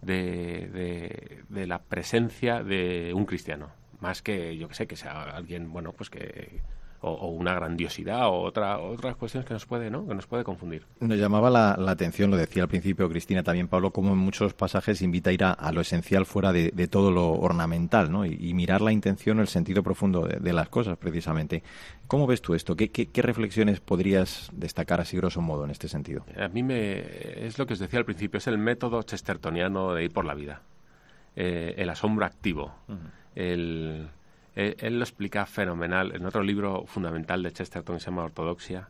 [0.00, 5.72] de, de, la presencia de un cristiano, más que yo que sé, que sea alguien,
[5.72, 6.60] bueno, pues que
[7.06, 10.06] o, una grandiosidad o otra, otras cuestiones que nos puede, ¿no?
[10.06, 10.84] que nos puede confundir.
[11.00, 15.02] Nos llamaba la, atención, lo decía al principio Cristina también, Pablo, como en muchos pasajes
[15.02, 18.24] invita a ir a, lo esencial fuera de, todo lo ornamental ¿no?
[18.24, 21.62] y, mirar la intención, el sentido profundo de, las cosas, precisamente.
[22.06, 22.76] ¿Cómo ves tú esto?
[22.76, 26.24] ¿Qué, qué, reflexiones podrías destacar así grosso modo en este sentido?
[26.38, 27.00] A mí me,
[27.46, 30.34] es lo que os decía al principio, es el método chestertoniano de ir por la
[30.34, 30.62] vida.
[31.34, 32.72] Eh, el asombro activo,
[33.34, 34.08] el
[34.56, 36.14] eh, él lo explica fenomenal.
[36.16, 38.88] En otro libro fundamental de Chesterton que se llama Ortodoxia,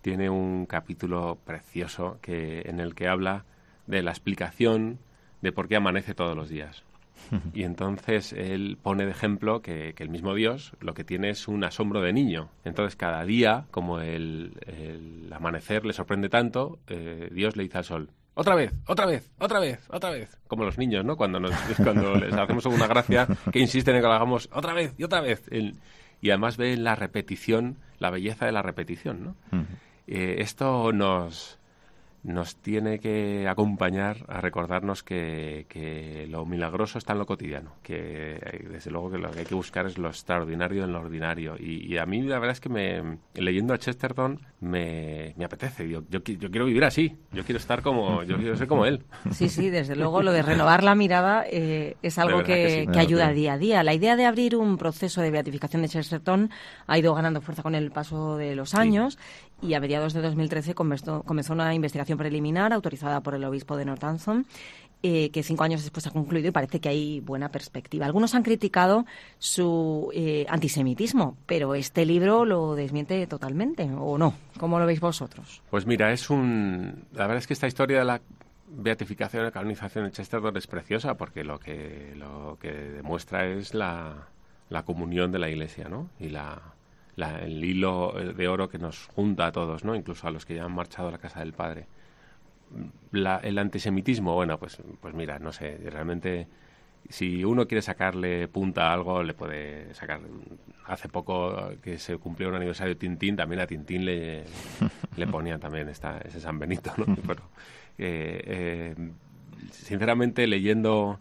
[0.00, 3.44] tiene un capítulo precioso que, en el que habla
[3.86, 4.98] de la explicación
[5.42, 6.82] de por qué amanece todos los días.
[7.54, 11.62] Y entonces él pone de ejemplo que, el mismo Dios lo que tiene es un
[11.62, 12.48] asombro de niño.
[12.64, 14.54] Entonces cada día, como el,
[15.30, 19.60] amanecer le sorprende tanto, eh, Dios le dice al sol, otra vez, otra vez, otra
[19.60, 20.38] vez, otra vez.
[20.48, 21.16] Como los niños, ¿no?
[21.16, 24.94] Cuando, nos, cuando les hacemos una gracia que insisten en que lo hagamos otra vez
[24.96, 25.42] y otra vez.
[26.20, 29.64] y además ve la repetición, la belleza de la repetición, ¿no?
[30.06, 31.58] Eh, esto nos,
[32.24, 38.36] nos tiene que acompañar a recordarnos que, que, lo milagroso está en lo cotidiano, que
[38.36, 41.56] eh, desde luego que lo que hay que buscar es lo extraordinario en lo ordinario.
[41.58, 46.02] Y, a mí la verdad es que me, leyendo a Chesterton me, me apetece, yo,
[46.08, 49.04] yo, quiero vivir así, yo quiero estar como, yo quiero ser como él.
[49.32, 53.32] Sí, sí, desde luego lo de renovar la mirada eh, es algo que, que, ayuda
[53.32, 53.82] día a día.
[53.82, 56.50] La idea de abrir un proceso de beatificación de Chesterton
[56.86, 59.18] ha ido ganando fuerza con el paso de los años
[59.62, 63.84] y a mediados de 2013 comenzó, comenzó una investigación preliminar autorizada por el obispo de
[63.84, 64.44] Northampton
[65.04, 68.06] eh, que cinco años después ha concluido y parece que hay buena perspectiva.
[68.06, 69.04] Algunos han criticado
[69.40, 74.34] su eh, antisemitismo, pero este libro lo desmiente totalmente, ¿o no?
[74.60, 75.60] ¿Cómo lo veis vosotros?
[75.70, 77.04] Pues mira, es un...
[77.12, 78.20] La verdad es que esta historia de la
[78.68, 84.28] beatificación y canonización de Chesterton es preciosa porque lo que, lo que demuestra es la,
[84.68, 86.10] la comunión de la Iglesia, ¿no?
[86.20, 86.62] Y la,
[87.16, 89.94] el hilo de oro que nos junta a todos, ¿no?
[89.94, 91.86] Incluso a los que ya han marchado a la casa del Padre.
[93.12, 96.48] el antisemitismo, bueno, pues, pues mira, no sé, realmente
[97.08, 100.20] si uno quiere sacarle punta a algo, le puede sacar.
[100.86, 104.44] Hace poco que se cumplió un aniversario de Tintín, también a Tintín le,
[105.16, 107.04] le ponían también esta, ese San Benito, ¿no?
[107.26, 107.42] Pero,
[107.98, 108.94] eh, eh,
[109.70, 111.20] sinceramente, leyendo,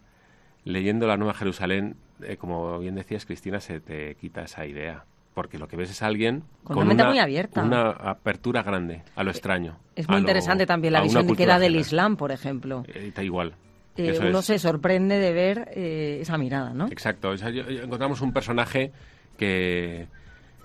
[0.64, 5.58] leyendo la Nueva Jerusalén, eh, como bien decías, Cristina, se te quita esa idea porque
[5.58, 7.64] lo que ves es alguien con, una mente muy abierta.
[7.64, 9.78] una apertura grande a lo extraño.
[9.96, 12.84] Es muy interesante también la visión que da del Islam, por ejemplo.
[12.88, 13.56] Eh, está igual.
[13.98, 16.88] Eh, uno se sorprende de ver eh, esa mirada, ¿no?
[16.88, 17.34] Exacto.
[17.34, 18.92] encontramos un personaje
[19.38, 20.08] que,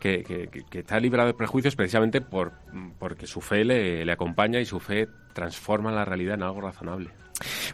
[0.00, 2.52] que, está librado de prejuicios precisamente por,
[2.98, 7.10] porque su fe le, le acompaña y su fe transforma la realidad en algo razonable.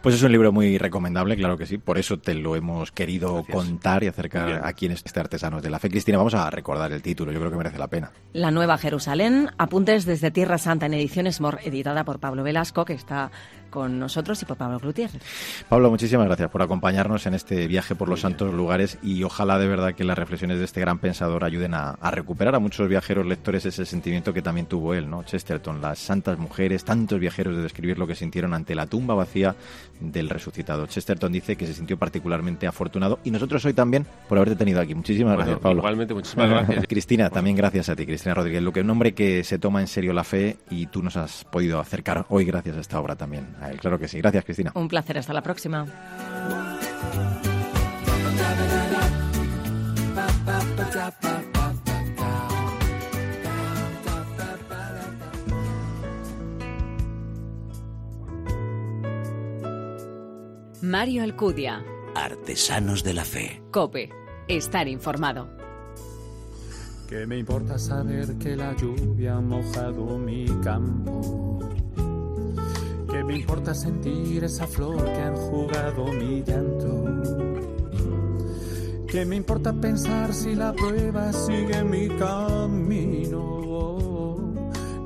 [0.00, 1.78] Pues es un libro muy recomendable, claro que sí.
[1.78, 5.78] Por eso te lo hemos querido contar y acercar a quienes este Artesanos de la
[5.78, 5.90] Fe.
[5.90, 8.10] Cristina, vamos a recordar el título, yo creo que merece la pena.
[8.32, 12.94] La Nueva Jerusalén, apuntes desde Tierra Santa en ediciones MOR, editada por Pablo Velasco, que
[12.94, 13.30] está
[13.72, 15.20] con nosotros y por Pablo Gutiérrez.
[15.68, 19.66] Pablo, muchísimas gracias por acompañarnos en este viaje por los santos lugares y ojalá de
[19.66, 23.64] verdad que las reflexiones de este gran pensador ayuden a, recuperar a muchos viajeros lectores
[23.64, 25.24] ese sentimiento que también tuvo él, ¿no?
[25.24, 29.51] Chesterton, las santas mujeres, tantos viajeros de describir lo que sintieron ante la tumba vacía
[30.00, 30.86] del resucitado.
[30.86, 34.94] Chesterton dice que se sintió particularmente afortunado y nosotros hoy también por haberte tenido aquí.
[34.94, 35.78] Muchísimas gracias, Pablo.
[35.80, 36.86] Igualmente, muchísimas gracias.
[36.88, 38.62] Cristina, también gracias a ti, Cristina Rodríguez.
[38.62, 41.44] Lo que un hombre que se toma en serio la fe y tú nos has
[41.44, 43.46] podido acercar hoy gracias a esta obra también
[43.80, 44.18] Claro que sí.
[44.18, 44.72] Gracias, Cristina.
[44.74, 45.18] Un placer.
[45.18, 45.86] Hasta la próxima.
[60.82, 61.84] Mario Alcudia.
[62.16, 63.62] Artesanos de la Fe.
[63.70, 64.10] Cope.
[64.48, 65.48] Estar informado.
[67.08, 71.60] ¿Qué me importa saber que la lluvia ha mojado mi campo?
[73.08, 77.04] ¿Qué me importa sentir esa flor que ha enjugado mi llanto?
[79.06, 83.52] ¿Qué me importa pensar si la prueba sigue mi camino?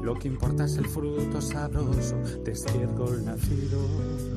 [0.02, 4.35] Lo que importa es el fruto sabroso de este árbol nacido.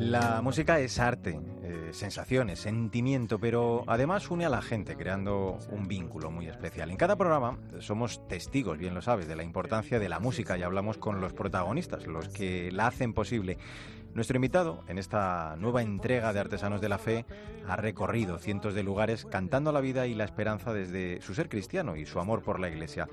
[0.00, 1.38] La música es arte,
[1.92, 6.90] sensaciones, sentimiento, pero además une a la gente creando un vínculo muy especial.
[6.90, 10.62] En cada programa somos testigos, bien lo sabes, de la importancia de la música y
[10.62, 13.58] hablamos con los protagonistas, los que la hacen posible.
[14.14, 17.26] Nuestro invitado en esta nueva entrega de Artesanos de la Fe
[17.68, 21.94] ha recorrido cientos de lugares cantando la vida y la esperanza desde su ser cristiano
[21.94, 23.06] y su amor por la Iglesia.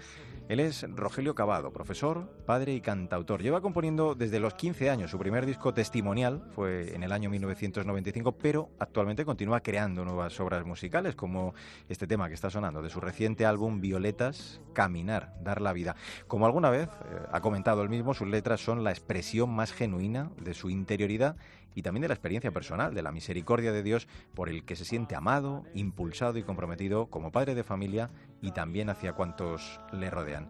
[0.48, 3.42] Él es Rogelio Cavado, profesor, padre y cantautor.
[3.42, 5.12] Lleva componiendo desde los 15 años.
[5.12, 10.66] Su primer disco testimonial fue en el año 1995, pero actualmente continúa creando nuevas obras
[10.66, 11.54] musicales, como
[11.90, 15.98] este tema que está sonando de su reciente álbum Violetas, Caminar, Dar la Vida.
[16.28, 20.32] Como alguna vez eh, ha comentado él mismo, sus letras son la expresión más genuina
[20.42, 21.36] de su interioridad
[21.76, 24.86] y también de la experiencia personal, de la misericordia de Dios por el que se
[24.86, 28.10] siente amado, impulsado y comprometido como padre de familia
[28.42, 30.50] y también hacia cuantos le rodean.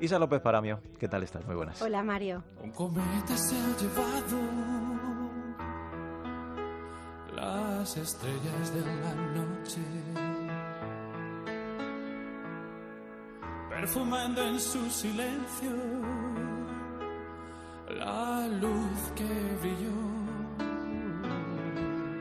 [0.00, 1.44] Isa López Paramio, ¿qué tal estás?
[1.44, 1.82] Muy buenas.
[1.82, 2.44] Hola Mario.
[2.62, 4.38] Un cometa se ha llevado
[7.34, 9.80] las estrellas de la noche,
[13.70, 15.70] perfumando en su silencio
[17.90, 19.24] la luz que
[19.60, 20.07] brilló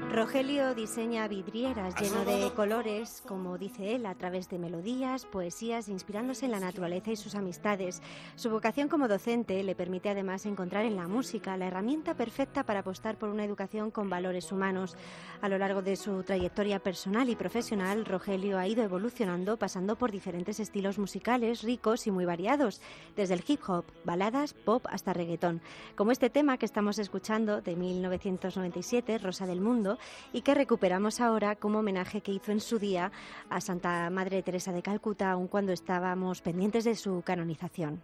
[0.10, 6.46] Rogelio diseña vidrieras lleno de colores, como dice él, a través de melodías, poesías, inspirándose
[6.46, 8.02] en la naturaleza y sus amistades.
[8.36, 12.80] Su vocación como docente le permite además encontrar en la música la herramienta perfecta para
[12.80, 14.96] apostar por una educación con valores humanos.
[15.42, 20.12] A lo largo de su trayectoria personal y profesional, Rogelio ha ido evolucionando pasando por
[20.12, 22.82] diferentes estilos musicales ricos y muy variados,
[23.18, 25.62] desde el hip hop, baladas, pop hasta reggaetón,
[25.96, 29.97] como este tema que estamos escuchando de 1997, Rosa del Mundo,
[30.34, 33.12] y que recuperamos ahora como homenaje que hizo en su día
[33.50, 38.02] a Santa Madre Teresa de Calcuta, aun cuando estábamos pendientes de su canonización.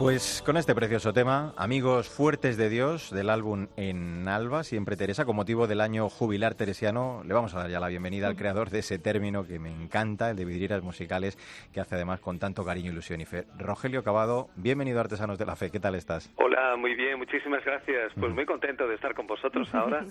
[0.00, 5.26] Pues con este precioso tema, Amigos Fuertes de Dios, del álbum En Alba, siempre Teresa,
[5.26, 8.70] con motivo del año jubilar teresiano, le vamos a dar ya la bienvenida al creador
[8.70, 11.36] de ese término que me encanta, el de vidrieras musicales,
[11.74, 13.44] que hace además con tanto cariño, ilusión y fe.
[13.58, 16.32] Rogelio Cavado, bienvenido a Artesanos de la Fe, ¿qué tal estás?
[16.36, 18.12] Hola, muy bien, muchísimas gracias.
[18.18, 20.06] Pues muy contento de estar con vosotros ahora.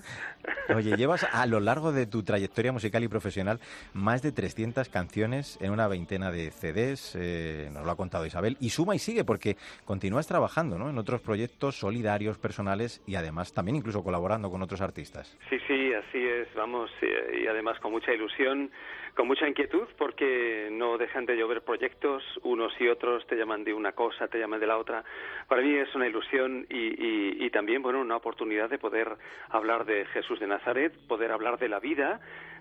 [0.75, 3.59] Oye, llevas a lo largo de tu trayectoria musical y profesional
[3.93, 8.55] más de 300 canciones en una veintena de CDs, eh, nos lo ha contado Isabel,
[8.59, 10.89] y suma y sigue porque continúas trabajando ¿no?
[10.89, 15.37] en otros proyectos solidarios, personales y además también incluso colaborando con otros artistas.
[15.49, 18.71] Sí, sí, así es, vamos, y además con mucha ilusión,
[19.15, 23.73] con mucha inquietud, porque no dejan de llover proyectos, unos y otros te llaman de
[23.73, 25.03] una cosa, te llaman de la otra.
[25.47, 29.17] Para mí es una ilusión y, y también, bueno, una oportunidad de poder
[29.49, 32.19] hablar de Jesús de Nazaret, poder hablar de la vida,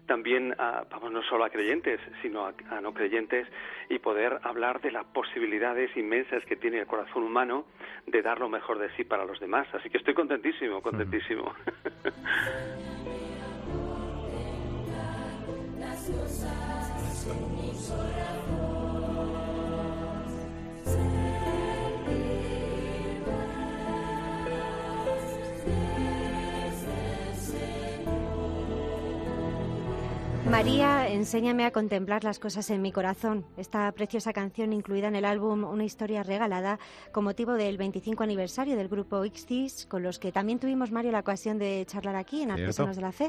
[0.09, 3.47] también a, vamos, no solo a creyentes, sino a, no creyentes
[3.89, 7.67] y poder hablar de las posibilidades inmensas que tiene el corazón humano
[8.07, 9.69] de dar lo mejor de sí para los demás.
[9.73, 11.55] Así que estoy contentísimo, contentísimo.
[30.51, 33.45] María, enséñame a contemplar las cosas en mi corazón.
[33.59, 36.79] Esta preciosa canción incluida en el álbum Una historia regalada
[37.13, 41.21] con motivo del 25 aniversario del grupo Ixtis, con los que también tuvimos, Mario, la
[41.21, 43.29] ocasión de charlar aquí en Artesanos de la Fe.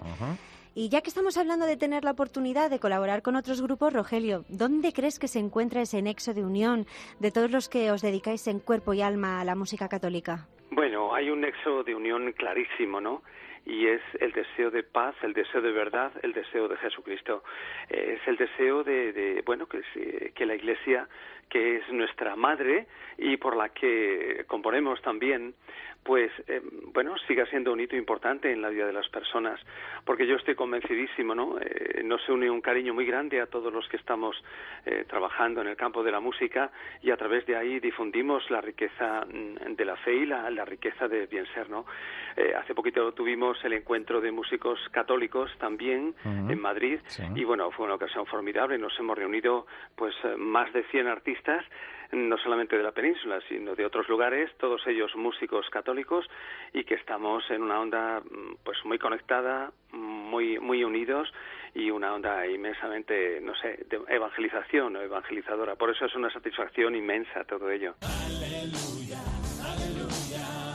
[0.76, 4.46] Y ya que estamos hablando de tener la oportunidad de colaborar con otros grupos, Rogelio,
[4.48, 6.86] ¿dónde crees que se encuentra ese nexo de unión
[7.20, 10.48] de todos los que os dedicáis en cuerpo y alma a la música católica?
[10.72, 13.24] Bueno, hay un nexo de unión clarísimo, ¿no?
[13.70, 17.44] Y es el deseo de paz, el deseo de verdad, el deseo de Jesucristo.
[17.90, 21.08] es el deseo de, bueno, que, que la Iglesia,
[21.50, 25.56] que es nuestra madre y por la que componemos también,
[26.04, 26.62] pues eh,
[26.94, 29.60] bueno, siga siendo un hito importante en la vida de las personas,
[30.06, 31.60] porque yo estoy convencidísimo, ¿no?
[31.60, 34.36] Eh, nos une un cariño muy grande a todos los que estamos
[34.86, 38.62] eh, trabajando en el campo de la música y a través de ahí difundimos la
[38.62, 41.86] riqueza mm, de la fe y la, riqueza de bien ser, ¿no?
[42.58, 47.00] hace poquito tuvimos el encuentro de músicos católicos también en Madrid
[47.36, 51.39] y bueno, fue una ocasión formidable, nos hemos reunido pues más de 100 artistas
[52.12, 56.26] no solamente de la península, sino de otros lugares, todos ellos músicos católicos
[56.74, 61.32] y que estamos en una onda mm, pues muy conectada, muy muy unidos
[61.76, 65.76] y una onda inmensamente, no sé, de evangelización o evangelizadora.
[65.76, 67.94] Por eso es una satisfacción inmensa todo ello.
[68.02, 69.20] Aleluya,
[69.64, 70.69] aleluya.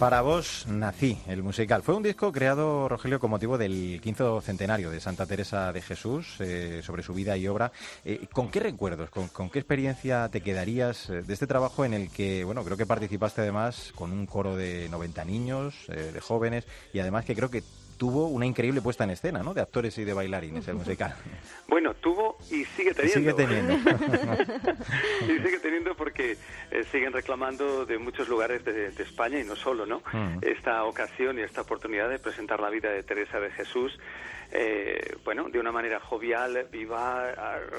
[0.00, 1.82] Para vos nací, el musical.
[1.82, 6.36] Fue un disco creado, Rogelio, con motivo del quinto centenario de Santa Teresa de Jesús,
[6.38, 7.70] eh, sobre su vida y obra.
[8.06, 12.10] Eh, ¿Con qué recuerdos, con, qué experiencia te quedarías eh, de este trabajo en el
[12.10, 17.00] que, bueno, creo que participaste además con un coro de 90 niños, de jóvenes, y
[17.00, 17.62] además que creo que
[18.00, 19.52] tuvo una increíble puesta en escena, ¿no?
[19.52, 21.14] De actores y de bailarines, el musical.
[21.68, 23.30] Bueno, tuvo y sigue teniendo.
[23.30, 23.74] sigue teniendo.
[25.22, 26.36] y sigue teniendo porque
[26.72, 30.02] eh, siguen reclamando de muchos lugares de, España y no solo, ¿no?
[30.12, 30.38] Mm.
[30.42, 33.96] Esta ocasión y esta oportunidad de presentar la vida de Teresa de Jesús,
[34.50, 37.32] eh, bueno, de una manera jovial, viva,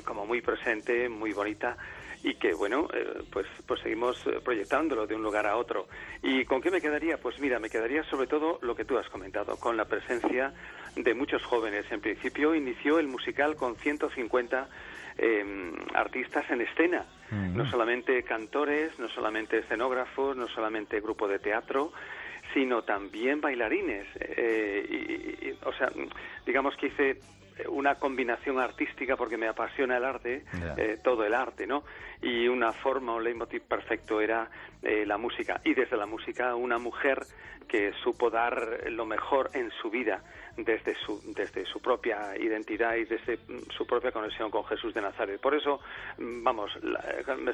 [0.06, 1.76] como muy presente, muy bonita
[2.24, 5.88] y que bueno eh, pues pues seguimos eh, proyectándolo de un lugar a otro
[6.22, 9.10] y con qué me quedaría pues mira me quedaría sobre todo lo que tú has
[9.10, 10.54] comentado con la presencia
[10.96, 14.70] de muchos jóvenes en principio inició el musical con 150
[15.18, 17.06] em, artistas en escena.
[17.32, 21.94] No solamente cantores, no solamente escenógrafos, no solamente grupo de teatro,
[22.54, 24.06] sino también bailarines.
[24.20, 25.90] Eh, y, o sea,
[26.46, 27.22] digamos que hice
[27.70, 30.44] una combinación artística porque me apasiona el arte,
[30.78, 31.84] eh, todo el arte, ¿no?
[32.22, 34.50] Y una forma, un leitmotiv perfecto era
[34.82, 35.62] eh, la música.
[35.64, 37.20] Y desde la música, una mujer
[37.68, 40.22] que supo dar lo mejor en su vida
[40.58, 43.40] desde su, desde su propia identidad y desde
[43.76, 45.40] su propia conexión con Jesús de Nazaret.
[45.40, 45.80] Por eso,
[46.18, 46.72] vamos,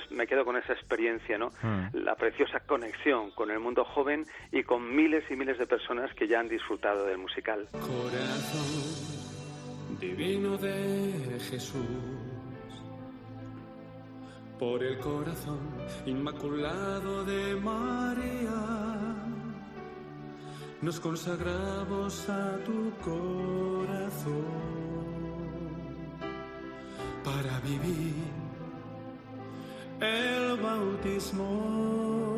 [0.10, 1.50] me quedo con esa experiencia, ¿no?
[1.62, 1.98] Mm.
[1.98, 6.28] La preciosa conexión con el mundo joven y con miles y miles de personas que
[6.28, 7.68] ya han disfrutado del musical
[10.00, 11.82] divino de Jesús,
[14.60, 15.60] por el corazón
[16.06, 19.06] inmaculado de María,
[20.82, 24.46] nos consagramos a tu corazón
[27.24, 28.14] para vivir
[30.00, 32.37] el bautismo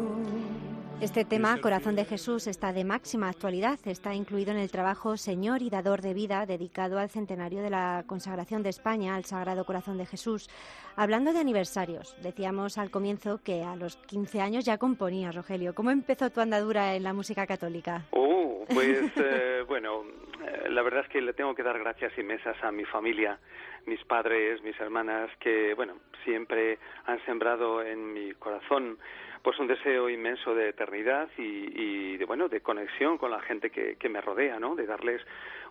[1.01, 3.79] este tema, Corazón de Jesús, está de máxima actualidad.
[3.85, 8.03] Está incluido en el trabajo Señor y Dador de Vida, dedicado al centenario de la
[8.05, 10.49] consagración de España al Sagrado Corazón de Jesús.
[10.97, 15.73] Hablando de aniversarios, decíamos al comienzo que a los 15 años ya componías, Rogelio.
[15.73, 18.03] ¿Cómo empezó tu andadura en la música católica?
[18.11, 20.03] Oh, pues eh, bueno,
[20.43, 23.39] eh, la verdad es que le tengo que dar gracias inmensas a mi familia,
[23.85, 25.93] mis padres, mis hermanas, que bueno,
[26.25, 28.97] siempre han sembrado en mi corazón
[29.41, 34.09] pues un deseo inmenso de eternidad y, de bueno de conexión con la gente que,
[34.09, 35.21] me rodea no de darles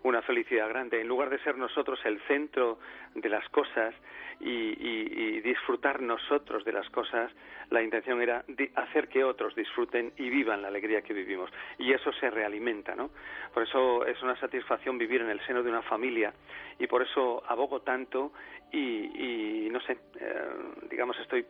[0.02, 1.00] una felicidad grande.
[1.00, 2.78] En lugar de ser nosotros el centro
[3.14, 3.94] de las cosas
[4.40, 7.32] y, disfrutar nosotros de las cosas
[7.70, 8.44] la intención era
[8.74, 11.50] hacer que otros disfruten y vivan la alegría que vivimos.
[11.78, 13.10] Y eso se realimenta no
[13.52, 16.32] por eso es una satisfacción vivir en el seno de una familia
[16.78, 18.32] y por eso abogo tanto
[18.72, 20.48] y, no sé eh,
[20.90, 21.44] digamos estoy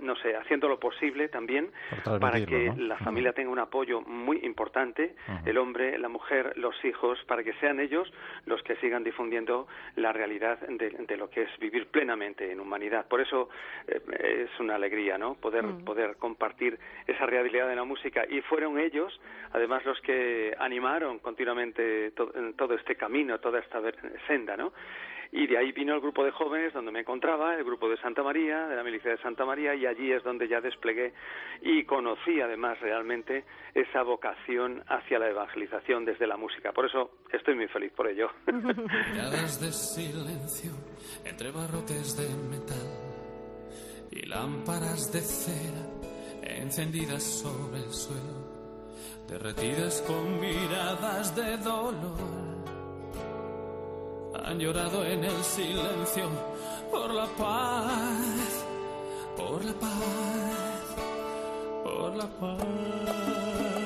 [0.00, 1.70] no sé, haciendo lo posible también
[2.20, 7.18] para que la familia tenga un apoyo muy importante, el hombre, la mujer, los hijos,
[7.26, 8.12] para que sean ellos
[8.46, 13.06] los que sigan difundiendo la realidad de, lo que es vivir plenamente en humanidad.
[13.08, 13.48] Por eso
[13.86, 15.34] eh, es una alegría, ¿no?
[15.34, 18.24] Poder, poder compartir esa realidad de la música.
[18.28, 19.18] Y fueron ellos,
[19.52, 23.80] además, los que animaron continuamente todo este camino, toda esta
[24.26, 24.72] senda, ¿no?
[25.32, 28.22] Y de ahí vino el grupo de jóvenes donde me encontraba, el grupo de Santa
[28.22, 31.12] María, de la milicia de Santa María, y allí es donde ya desplegué
[31.62, 36.72] y conocí además realmente esa vocación hacia la evangelización desde la música.
[36.72, 38.30] Por eso estoy muy feliz por ello.
[38.46, 40.72] de silencio
[41.24, 43.08] entre barrotes de metal
[44.10, 45.98] y lámparas de cera
[46.42, 52.57] encendidas sobre el suelo, derretidas con miradas de dolor
[54.44, 56.28] han llorado en el silencio
[56.90, 58.64] por la paz,
[59.36, 60.96] por la paz,
[61.84, 63.77] por la paz.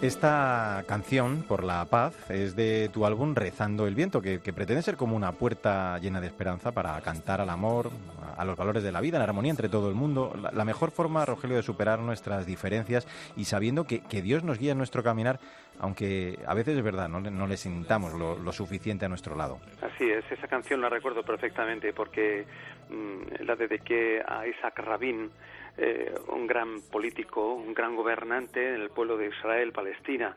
[0.00, 4.96] Esta canción, Por la Paz, es de tu álbum Rezando el Viento, que, pretende ser
[4.96, 7.90] como una puerta llena de esperanza para cantar al amor,
[8.36, 10.32] a los valores de la vida, en armonía entre todo el mundo.
[10.52, 14.78] La, mejor forma, Rogelio, de superar nuestras diferencias y sabiendo que, Dios nos guía en
[14.78, 15.40] nuestro caminar,
[15.80, 19.58] aunque a veces es verdad, no, no le sintamos lo, suficiente a nuestro lado.
[19.82, 22.46] Así es, esa canción la recuerdo perfectamente porque
[22.88, 25.28] mm, la dediqué a Isaac Rabin
[25.78, 30.36] eh, un gran político, un gran gobernante en el pueblo de Israel, Palestina.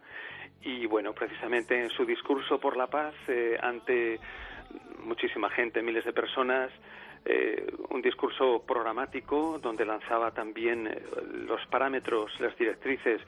[0.62, 4.20] Y bueno, precisamente en su discurso por la paz eh, ante
[5.04, 6.70] muchísima gente, miles de personas,
[7.26, 10.90] eh, un discurso programático donde lanzaba también
[11.48, 13.22] los parámetros, las directrices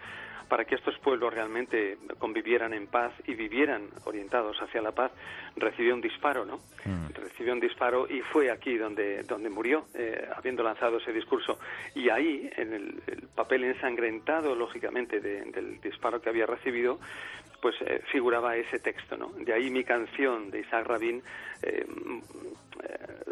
[0.54, 5.12] para que estos pueblos realmente convivieran en paz y vivieran orientados hacia la paz,
[5.56, 6.58] recibió un disparo, ¿no?
[6.86, 7.08] Mm.
[7.14, 11.58] Recibió un disparo y fue aquí donde, donde murió, eh, habiendo lanzado ese discurso.
[11.96, 13.02] Y ahí, en el,
[13.34, 17.00] papel ensangrentado, lógicamente, del disparo que había recibido,
[17.64, 19.30] pues eh, figuraba ese texto, ¿no?
[19.38, 21.24] De ahí mi canción de Isaac Rabin,
[21.62, 21.86] eh,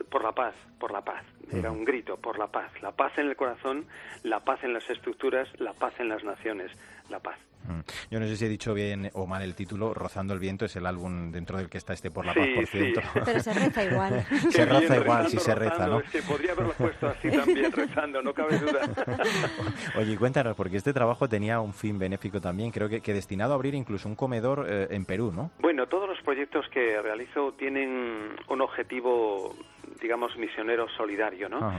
[0.09, 1.25] por la paz, por la paz.
[1.51, 2.71] Era un grito, por la paz.
[2.81, 3.87] La paz en el corazón,
[4.23, 6.71] la paz en las estructuras, la paz en las naciones
[7.09, 7.37] la paz.
[7.67, 7.79] Mm.
[8.09, 10.75] Yo no sé si he dicho bien o mal el título, Rozando el viento es
[10.75, 13.01] el álbum dentro del que está este por la paz, por cierto.
[13.25, 14.25] Pero se reza igual.
[14.51, 15.99] se reza igual, si se reza, ¿no?
[15.99, 18.81] Es que podría haberlo puesto así también, rezando, no cabe duda.
[19.97, 23.55] Oye, cuéntanos, porque este trabajo tenía un fin benéfico también, creo que, que destinado a
[23.55, 25.51] abrir incluso un comedor eh, en Perú, ¿no?
[25.59, 29.55] Bueno, todos los proyectos que realizo tienen un objetivo
[29.99, 31.73] digamos, misionero solidario, ¿no?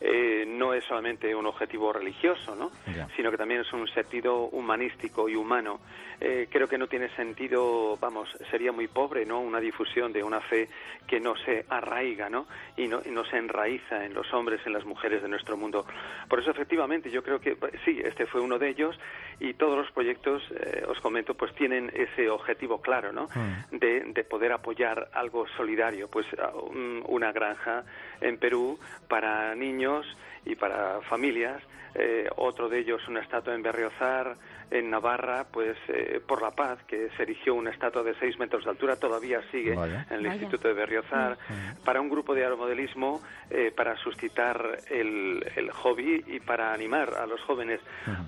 [0.00, 2.72] Eh, no es solamente un objetivo religioso, ¿no?
[3.14, 5.80] Sino que también es un sentido humanístico y humano.
[6.24, 9.40] Eh, creo que no tiene sentido, vamos, sería muy pobre, ¿no?
[9.40, 10.68] Una difusión de una fe
[11.08, 12.46] que no se arraiga, ¿no?
[12.76, 15.84] Y no, y no se enraiza en los hombres, en las mujeres de nuestro mundo.
[16.28, 18.96] Por eso, efectivamente, yo creo que sí, este fue uno de ellos
[19.40, 23.24] y todos los proyectos, eh, os comento, pues tienen ese objetivo claro, ¿no?
[23.34, 23.76] Mm.
[23.78, 26.26] De, de poder apoyar algo solidario, pues
[26.70, 27.82] un- una granja
[28.20, 30.06] en Perú para niños
[30.44, 31.60] y para familias.
[31.94, 34.36] Eh, otro de ellos, una estatua en Berriozar,
[34.72, 38.64] en Navarra, pues eh, por la paz, que se erigió una estatua de 6 metros
[38.64, 40.06] de altura, todavía sigue Vaya.
[40.08, 40.34] en el Vaya.
[40.34, 41.36] Instituto de Berriozar,
[41.84, 43.20] para un grupo de aeromodelismo,
[43.50, 47.80] eh, para suscitar el, el hobby y para animar a los jóvenes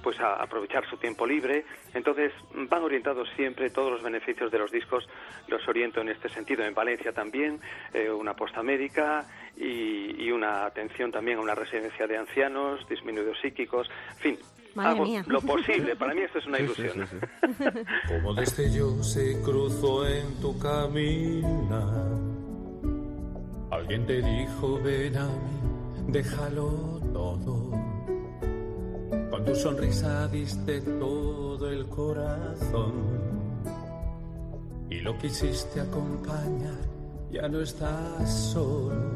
[0.03, 1.64] pues a aprovechar su tiempo libre.
[1.95, 5.09] Entonces van orientados siempre todos los beneficios de los discos,
[5.49, 6.62] los oriento en este sentido.
[6.64, 7.59] En Valencia también,
[7.95, 9.24] eh, una posta médica
[9.57, 14.38] y, y una atención también a una residencia de ancianos, disminuidos psíquicos, en fin.
[14.75, 15.25] Madre hago mía.
[15.27, 15.97] lo posible.
[15.97, 17.09] Para mí esto es una ilusión.
[18.09, 22.25] Como destello se cruzó en tu camino.
[23.70, 27.70] Alguien te dijo, ven a mí, déjalo todo.
[29.31, 32.93] Con tu sonrisa diste todo el corazón.
[34.91, 36.79] Y lo quisiste acompañar,
[37.33, 39.14] ya no estás solo.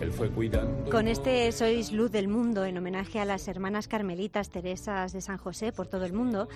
[0.00, 0.90] Él fue cuidando.
[0.90, 5.38] Con este Sois Luz del Mundo, en homenaje a las hermanas carmelitas Teresas de San
[5.38, 6.48] José por todo el mundo,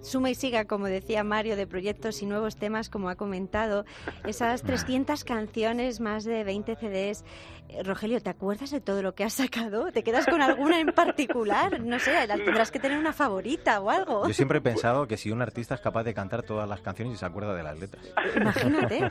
[0.00, 3.84] suma y siga, como decía Mario, de proyectos y nuevos temas, como ha comentado,
[4.24, 7.24] esas 300 canciones, más de 20 CDs.
[7.68, 9.90] Eh, Rogelio, ¿te acuerdas de todo lo que has sacado?
[9.90, 11.80] ¿Te quedas con alguna en particular?
[11.80, 14.26] No sé, tendrás que tener una favorita o algo.
[14.26, 17.14] Yo siempre he pensado que si un artista es capaz de cantar todas las canciones
[17.14, 18.12] y se acuerda de las letras.
[18.36, 19.00] Imagínate.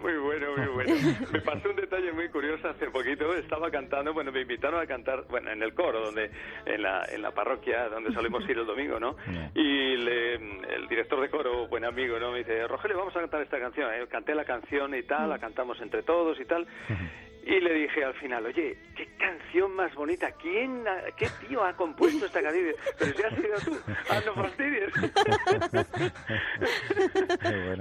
[0.00, 0.94] Muy bueno, muy bueno.
[1.32, 3.34] Me pasó un detalle muy curioso hace poquito.
[3.34, 6.30] Estaba cantando, bueno, me invitaron a cantar, bueno, en el coro, donde
[6.66, 9.16] en la, en la parroquia donde solemos ir el domingo, ¿no?
[9.54, 12.32] Y le- el director de coro, buen amigo, ¿no?
[12.32, 13.92] Me dice, Rogelio, vamos a cantar esta canción.
[13.94, 16.66] Eh, Canté la canción y tal, la cantamos entre todos y tal.
[17.46, 21.74] Y le dije al final, oye, qué canción más bonita, ¿quién, ha- qué tío ha
[21.76, 22.74] compuesto esta canción?
[22.98, 23.78] Pero si has sido tú,
[24.10, 24.90] ah, no fastidies.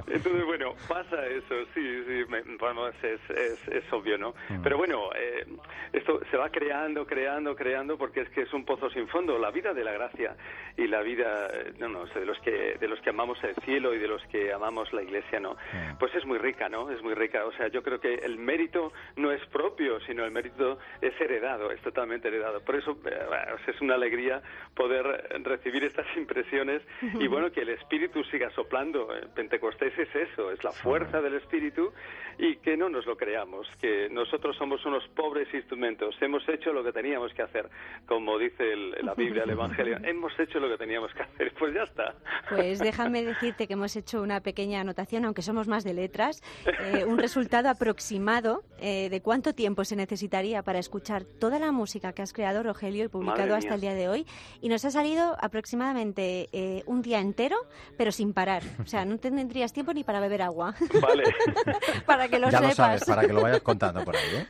[0.08, 4.34] Entonces, bueno, pasa eso, sí, sí, me- vamos, es, es, es obvio, ¿no?
[4.64, 5.46] Pero bueno, eh,
[5.94, 9.38] esto se va creando, creando, creando, porque es que es un pozo sin fondo.
[9.40, 10.36] La vida de la gracia
[10.78, 13.94] y la vida, eh, no, no de los que, de los que amamos el cielo
[13.94, 15.56] y de los que amamos la iglesia, ¿no?
[16.00, 16.90] Pues es muy rica, ¿no?
[16.92, 17.46] Es muy rica.
[17.46, 21.72] O sea, yo creo que el mérito no es propio, sino el mérito es heredado,
[21.72, 22.60] es totalmente heredado.
[22.62, 24.42] Por eso eh, bueno, es una alegría
[24.76, 25.06] poder
[25.44, 26.82] recibir estas impresiones
[27.20, 29.08] y bueno, que el Espíritu siga soplando.
[29.36, 31.94] Pentecostés es eso, es la fuerza del Espíritu
[32.38, 36.16] y que no nos lo creamos, que nosotros somos unos pobres instrumentos.
[36.20, 37.70] Hemos hecho lo que teníamos que hacer,
[38.08, 39.98] como dice el- la Biblia, el Evangelio.
[40.04, 42.16] Hemos hecho lo que teníamos que hacer, pues ya está.
[42.50, 47.06] Pues déjame decirte que hemos hecho una pequeña anotación, aunque somos más de letras, eh,
[47.06, 52.22] un resultado aproximado eh, de cuánto tiempo se necesitaría para escuchar toda la música que
[52.22, 54.26] has creado, Rogelio, y publicado hasta el día de hoy.
[54.62, 57.58] Y nos ha salido aproximadamente eh, un día entero,
[57.98, 58.64] pero sin parar.
[58.82, 60.74] O sea, no tendrías tiempo ni para beber agua.
[61.02, 61.24] Vale.
[62.06, 62.70] para que lo ya sepas.
[62.70, 64.48] lo sabes, para que lo vayas contando por ahí, ¿eh?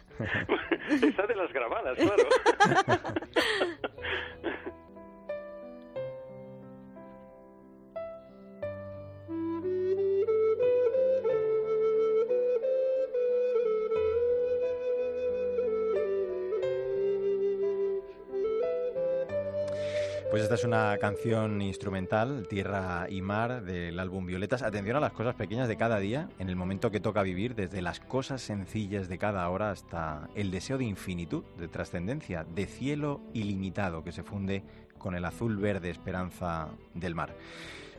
[1.08, 2.24] Está de las grabadas, claro.
[20.34, 24.64] Pues esta es una canción instrumental, Tierra y Mar, del álbum Violetas.
[24.64, 27.84] Atención a las cosas pequeñas de cada día, en el momento que toca vivir, desde
[27.84, 33.22] las cosas sencillas de cada hora hasta el deseo de infinitud, de trascendencia, de cielo
[33.34, 34.64] ilimitado que se funde
[34.98, 37.36] con el azul verde esperanza del mar.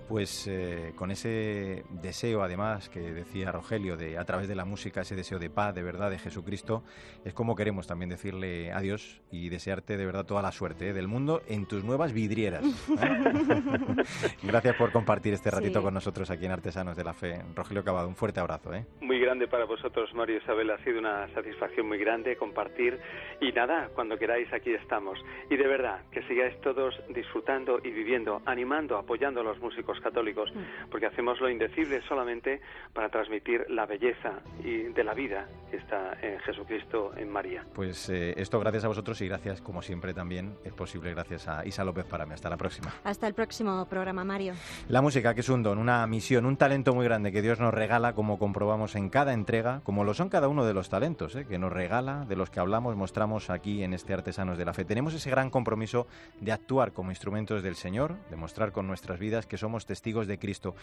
[0.08, 5.00] Pues eh, con ese deseo, además, que decía Rogelio, de a través de la música,
[5.00, 6.84] ese deseo de paz, de verdad, de Jesucristo,
[7.24, 10.92] es como queremos también decirle adiós y desearte de verdad toda la suerte ¿eh?
[10.92, 12.64] del mundo en tus nuevas vidrieras.
[12.64, 14.04] ¿eh?
[14.42, 15.84] Gracias por compartir este ratito Sí.
[15.84, 17.42] con nosotros aquí en Artesanos de la Fe.
[17.54, 18.74] Rogelio Cavado, un fuerte abrazo.
[18.74, 18.84] ¿eh?
[19.00, 20.70] Muy grande para vosotros, Mario y Isabel.
[20.70, 23.00] Ha sido una satisfacción muy grande compartir.
[23.40, 25.18] Y nada, cuando queráis, aquí estamos.
[25.50, 30.02] Y de verdad, que sigáis todos disfrutando y viviendo, animando, apoyando a los músicos los
[30.02, 30.90] católicos, mm.
[30.90, 32.60] porque hacemos lo indecible solamente
[32.92, 37.64] para transmitir la belleza y de la vida que está en Jesucristo, en María.
[37.74, 41.64] Pues eh, esto gracias a vosotros y gracias, como siempre, también es posible gracias a
[41.66, 42.34] Isa López Parame.
[42.34, 42.92] Hasta la próxima.
[43.04, 44.54] Hasta el próximo programa, Mario.
[44.88, 47.72] La música, que es un don, una misión, un talento muy grande que Dios nos
[47.72, 51.46] regala, como comprobamos en cada entrega, como lo son cada uno de los talentos ¿eh?
[51.46, 54.84] que nos regala, de los que hablamos, mostramos aquí en este Artesanos de la Fe.
[54.84, 56.06] Tenemos ese gran compromiso
[56.40, 60.38] de actuar como instrumentos del Señor, de mostrar con nuestras vidas que somos testigos de
[60.38, 60.74] Cristo.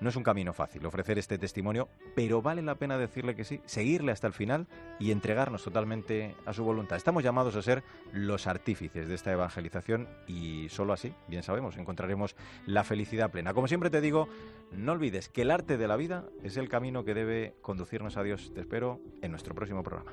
[0.00, 3.60] No es un camino fácil ofrecer este testimonio, pero vale la pena decirle que sí,
[3.66, 4.66] seguirle hasta el final
[4.98, 6.96] y entregarnos totalmente a su voluntad.
[6.96, 7.82] Estamos llamados a ser
[8.12, 12.36] los artífices de esta evangelización y solo así, bien sabemos, encontraremos
[12.66, 13.54] la felicidad plena.
[13.54, 14.28] Como siempre te digo,
[14.72, 18.22] no olvides que el arte de la vida es el camino que debe conducirnos a
[18.22, 18.52] Dios.
[18.54, 20.12] Te espero en nuestro próximo programa.